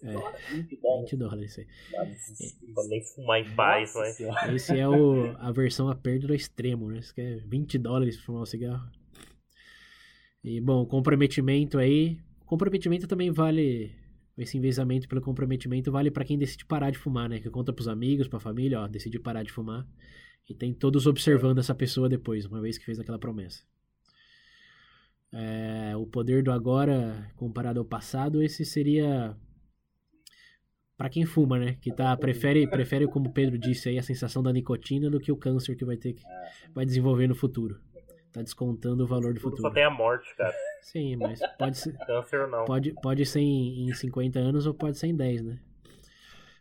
[0.00, 1.16] Senhora, 20 20 dólares.
[1.16, 2.72] dólares isso aí.
[2.74, 4.20] Vou nem fumar em paz, mas.
[4.54, 7.00] Esse é o, a versão a perda do extremo, né?
[7.00, 8.90] Você quer 20 dólares pra fumar um cigarro.
[10.42, 12.18] E, bom, comprometimento aí.
[12.46, 13.92] Comprometimento também vale.
[14.36, 17.38] Esse envezamento pelo comprometimento vale pra quem decide parar de fumar, né?
[17.38, 19.86] Que conta pros amigos, pra família, ó, decidi parar de fumar.
[20.48, 23.62] E tem todos observando essa pessoa depois, uma vez que fez aquela promessa.
[25.32, 29.34] É, o poder do agora comparado ao passado, esse seria
[31.02, 31.76] Pra quem fuma, né?
[31.80, 35.32] Que tá prefere prefere como o Pedro disse aí a sensação da nicotina do que
[35.32, 36.22] o câncer que vai ter que
[36.72, 37.80] vai desenvolver no futuro.
[38.32, 39.74] Tá descontando o valor do Tudo só futuro.
[39.74, 40.54] tem a morte, cara.
[40.80, 42.64] Sim, mas pode ser Câncer não.
[42.66, 45.58] pode pode ser em, em 50 anos ou pode ser em 10, né?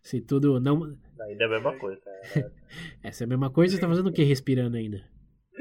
[0.02, 2.02] Se tudo não Ainda é a mesma coisa.
[3.04, 5.08] essa é a mesma coisa, você tá fazendo o que respirando ainda?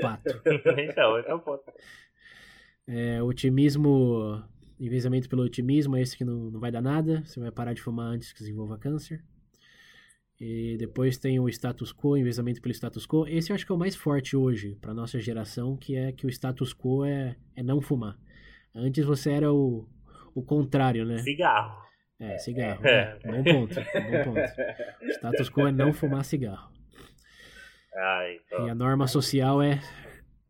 [0.00, 0.40] Pato.
[0.80, 1.70] então, esse é o ponto.
[2.86, 4.42] É, otimismo,
[4.80, 7.22] envezamento pelo otimismo, é esse que não, não vai dar nada.
[7.24, 9.22] Você vai parar de fumar antes que desenvolva câncer.
[10.40, 13.26] E depois tem o status quo, envezamento pelo status quo.
[13.28, 16.26] Esse eu acho que é o mais forte hoje para nossa geração, que é que
[16.26, 18.16] o status quo é, é não fumar.
[18.74, 19.86] Antes você era o,
[20.34, 21.18] o contrário, né?
[21.18, 21.82] Cigarro.
[22.18, 22.86] É, cigarro.
[22.86, 23.18] É.
[23.22, 24.40] É, bom ponto, bom ponto.
[25.02, 26.72] O status quo é não fumar cigarro.
[27.92, 28.66] E então.
[28.66, 29.78] a norma social é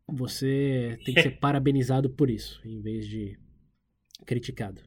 [0.07, 3.37] você tem que ser parabenizado por isso, em vez de
[4.25, 4.81] criticado.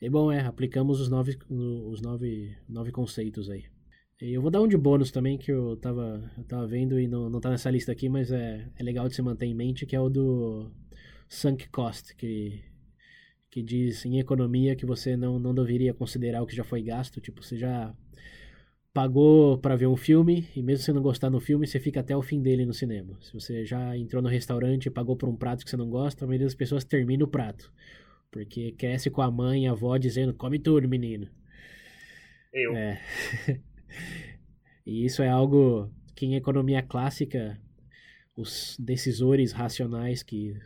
[0.00, 3.64] E bom, é, aplicamos os nove, os nove, nove conceitos aí.
[4.20, 7.08] E eu vou dar um de bônus também que eu tava, eu tava vendo e
[7.08, 9.86] não, não tá nessa lista aqui, mas é, é legal de se manter em mente,
[9.86, 10.70] que é o do
[11.28, 12.62] sunk cost, que,
[13.50, 17.20] que diz em economia que você não, não deveria considerar o que já foi gasto,
[17.20, 17.94] tipo, você já
[18.94, 21.98] pagou pra ver um filme e mesmo se você não gostar no filme, você fica
[21.98, 23.18] até o fim dele no cinema.
[23.20, 26.24] Se você já entrou no restaurante e pagou por um prato que você não gosta,
[26.24, 27.72] a maioria das pessoas termina o prato.
[28.30, 31.28] Porque cresce com a mãe e a avó dizendo, come tudo, menino.
[32.52, 32.76] Eu.
[32.76, 33.00] É.
[34.86, 37.60] e isso é algo que em economia clássica,
[38.36, 40.56] os decisores racionais que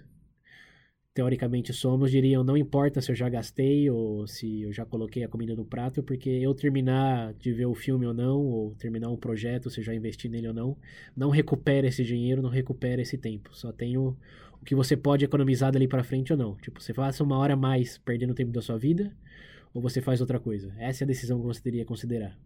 [1.19, 5.29] teoricamente somos diriam não importa se eu já gastei ou se eu já coloquei a
[5.29, 9.17] comida no prato, porque eu terminar de ver o filme ou não, ou terminar um
[9.17, 10.77] projeto, se eu já investi nele ou não,
[11.17, 13.51] não recupera esse dinheiro, não recupera esse tempo.
[13.53, 14.17] Só tem o,
[14.65, 16.55] que você pode economizar dali pra frente ou não.
[16.55, 19.11] Tipo, você faça uma hora mais perdendo o tempo da sua vida,
[19.75, 20.73] ou você faz outra coisa.
[20.79, 22.39] Essa é a decisão que você teria que considerar.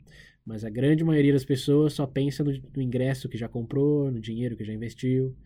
[0.46, 4.18] Mas a grande maioria das pessoas só pensa no, no ingresso que já comprou, no
[4.18, 5.36] dinheiro que já investiu,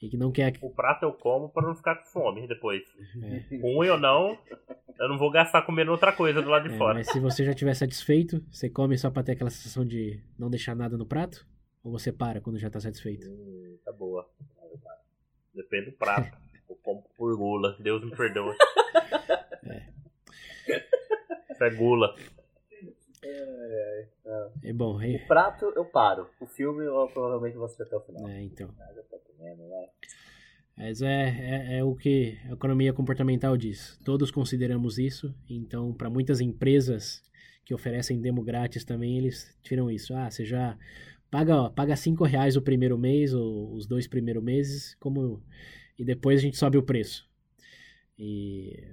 [0.00, 0.54] e que não quer.
[0.62, 2.82] O prato eu como pra não ficar com fome depois.
[3.22, 4.38] É, Ruim ou não,
[4.98, 6.94] eu não vou gastar comendo outra coisa do lado de é, fora.
[6.94, 10.48] mas se você já estiver satisfeito, você come só pra ter aquela sensação de não
[10.50, 11.46] deixar nada no prato?
[11.82, 13.28] Ou você para quando já tá satisfeito?
[13.28, 14.28] Hum, tá boa.
[15.54, 16.36] Depende do prato.
[16.68, 17.76] Eu como por gula.
[17.80, 18.54] Deus me perdoa.
[21.50, 22.14] Isso é gula.
[24.62, 26.28] É bom, é, O prato eu paro.
[26.40, 28.28] O filme eu provavelmente vou assistir até o final.
[28.28, 28.68] é, então.
[28.68, 29.88] Né?
[30.76, 33.98] Mas é, é, é o que a economia comportamental diz.
[34.04, 37.22] Todos consideramos isso, então para muitas empresas
[37.64, 40.14] que oferecem demo grátis também, eles tiram isso.
[40.14, 40.78] Ah, você já
[41.30, 45.42] paga, ó, paga cinco reais o primeiro mês, ou os dois primeiros meses, como
[45.98, 47.28] e depois a gente sobe o preço.
[48.16, 48.84] E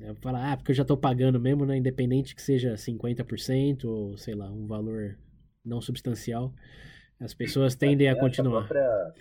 [0.00, 1.76] é, fala, ah, porque eu já estou pagando mesmo, né?
[1.76, 5.18] Independente que seja 50% ou, sei lá, um valor
[5.64, 6.52] não substancial,
[7.20, 8.64] as pessoas tendem a que continuar.
[8.64, 9.14] A própria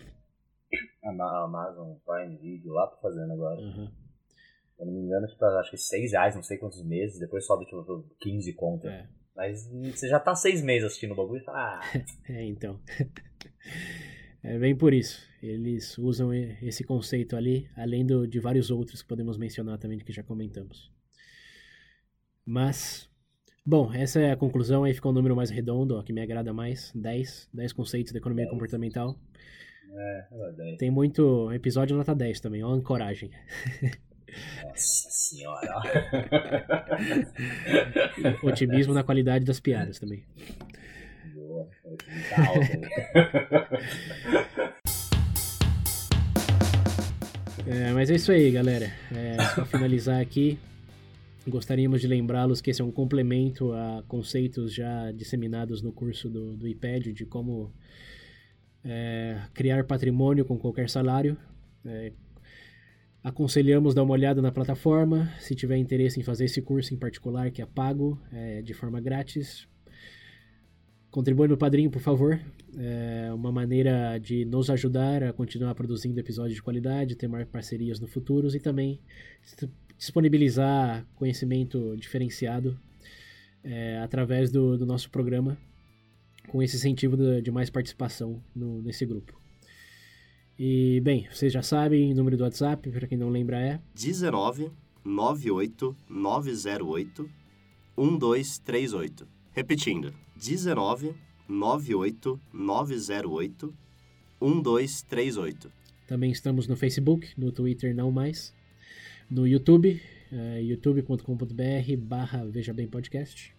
[1.03, 3.59] Ama- Amazon Prime Video lá tá fazendo agora.
[3.61, 3.91] Aham.
[4.75, 7.45] Se eu não me engano, tipo, acho que 6 reais, não sei quantos meses, depois
[7.45, 8.87] sobe tipo por 15 conto.
[8.87, 9.07] É.
[9.35, 11.81] Mas você já tá seis meses assistindo o bagulho e fala, ah,
[12.29, 12.79] É, então.
[14.43, 15.26] É bem por isso.
[15.41, 20.11] Eles usam esse conceito ali, além do, de vários outros que podemos mencionar também, que
[20.11, 20.91] já comentamos.
[22.43, 23.07] Mas,
[23.65, 24.83] bom, essa é a conclusão.
[24.83, 26.91] Aí ficou um número mais redondo, ó, que me agrada mais.
[26.95, 27.49] 10.
[27.53, 28.53] 10 conceitos da economia Dez.
[28.53, 29.19] comportamental.
[29.95, 30.27] é,
[30.59, 30.75] é.
[30.77, 33.29] Tem muito episódio nota 10 também, ó, ancoragem.
[34.65, 35.81] Nossa senhora.
[38.43, 40.25] Otimismo na qualidade das piadas também.
[41.33, 41.67] Boa.
[42.29, 42.61] Tá alto.
[47.69, 48.89] É, mas é isso aí, galera.
[49.11, 49.37] É,
[49.67, 50.57] finalizar aqui,
[51.45, 56.55] gostaríamos de lembrá-los que esse é um complemento a conceitos já disseminados no curso do,
[56.55, 57.73] do IPED de como
[58.85, 61.37] é, criar patrimônio com qualquer salário.
[61.85, 62.13] É,
[63.21, 65.29] aconselhamos dar uma olhada na plataforma.
[65.37, 69.01] Se tiver interesse em fazer esse curso em particular, que é pago, é, de forma
[69.01, 69.67] grátis,
[71.17, 72.39] Contribua no Padrinho, por favor.
[72.77, 77.99] É uma maneira de nos ajudar a continuar produzindo episódios de qualidade, ter mais parcerias
[77.99, 78.99] no futuro e também
[79.97, 82.79] disponibilizar conhecimento diferenciado
[83.63, 85.57] é, através do, do, nosso programa,
[86.49, 89.41] com esse incentivo de, de mais participação no, nesse grupo.
[90.55, 94.69] E, bem, vocês já sabem, o número do WhatsApp, para quem não lembra, é 19
[95.03, 97.27] 98 908
[97.97, 99.36] 1238.
[99.57, 101.15] Repetindo, 19
[101.49, 103.73] 98 908
[104.39, 105.71] 1238.
[106.07, 108.53] Também estamos no Facebook, no Twitter não mais,
[109.27, 109.99] no YouTube,
[110.31, 113.51] é, youtube.com.br barra Veja Bem Podcast.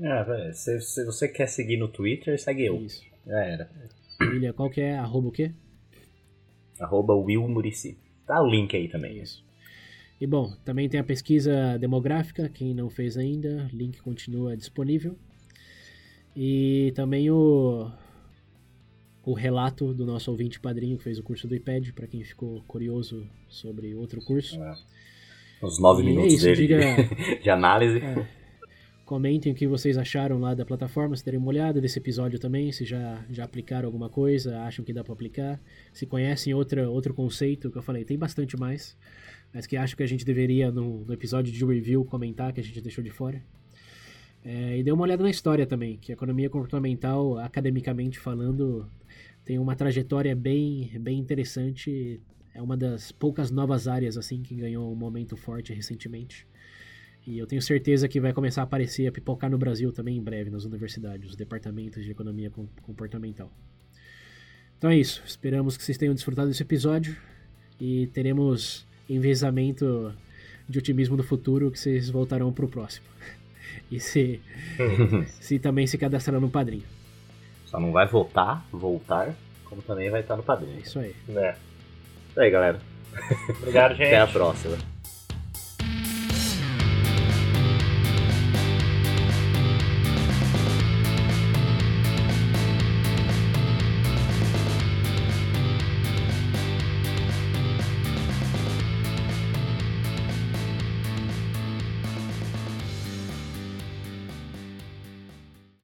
[0.00, 2.76] É, se, se, você quer seguir no Twitter, segue eu.
[2.76, 3.02] Isso.
[3.26, 3.68] Já era.
[4.20, 4.96] William, qual que é?
[4.96, 5.50] Arroba o quê?
[6.78, 7.98] Arroba Will Murici.
[8.24, 9.20] Tá o link aí também.
[9.20, 9.44] Isso.
[10.20, 15.16] E bom, também tem a pesquisa demográfica, quem não fez ainda, link continua disponível.
[16.36, 17.90] E também o,
[19.24, 22.62] o relato do nosso ouvinte padrinho que fez o curso do IPED, para quem ficou
[22.68, 24.62] curioso sobre outro curso.
[24.62, 24.74] É.
[25.62, 26.80] Os nove e é minutos é isso, dele diga,
[27.42, 27.98] de análise.
[27.98, 28.28] É,
[29.10, 32.70] comentem o que vocês acharam lá da plataforma, se terem uma olhada desse episódio também,
[32.70, 35.60] se já, já aplicaram alguma coisa, acham que dá para aplicar,
[35.92, 38.96] se conhecem outra, outro conceito que eu falei, tem bastante mais,
[39.52, 42.62] mas que acho que a gente deveria no, no episódio de review comentar que a
[42.62, 43.42] gente deixou de fora.
[44.44, 48.88] É, e dê uma olhada na história também, que a economia comportamental, academicamente falando,
[49.44, 52.20] tem uma trajetória bem, bem interessante.
[52.54, 56.46] É uma das poucas novas áreas assim que ganhou um momento forte recentemente.
[57.26, 60.22] E eu tenho certeza que vai começar a aparecer, a pipocar no Brasil também em
[60.22, 62.50] breve, nas universidades, os departamentos de economia
[62.82, 63.50] comportamental.
[64.78, 65.22] Então é isso.
[65.26, 67.16] Esperamos que vocês tenham desfrutado desse episódio
[67.78, 70.14] e teremos envezamento
[70.68, 73.06] de otimismo no futuro que vocês voltarão para o próximo.
[73.88, 74.40] E se,
[75.40, 76.84] se também se cadastrar no padrinho.
[77.66, 80.76] Só não vai voltar, voltar, como também vai estar no padrinho.
[80.76, 81.14] É isso aí.
[81.28, 81.56] É.
[82.30, 82.80] Isso aí, galera.
[83.58, 84.06] Obrigado, gente.
[84.14, 84.76] Até a próxima.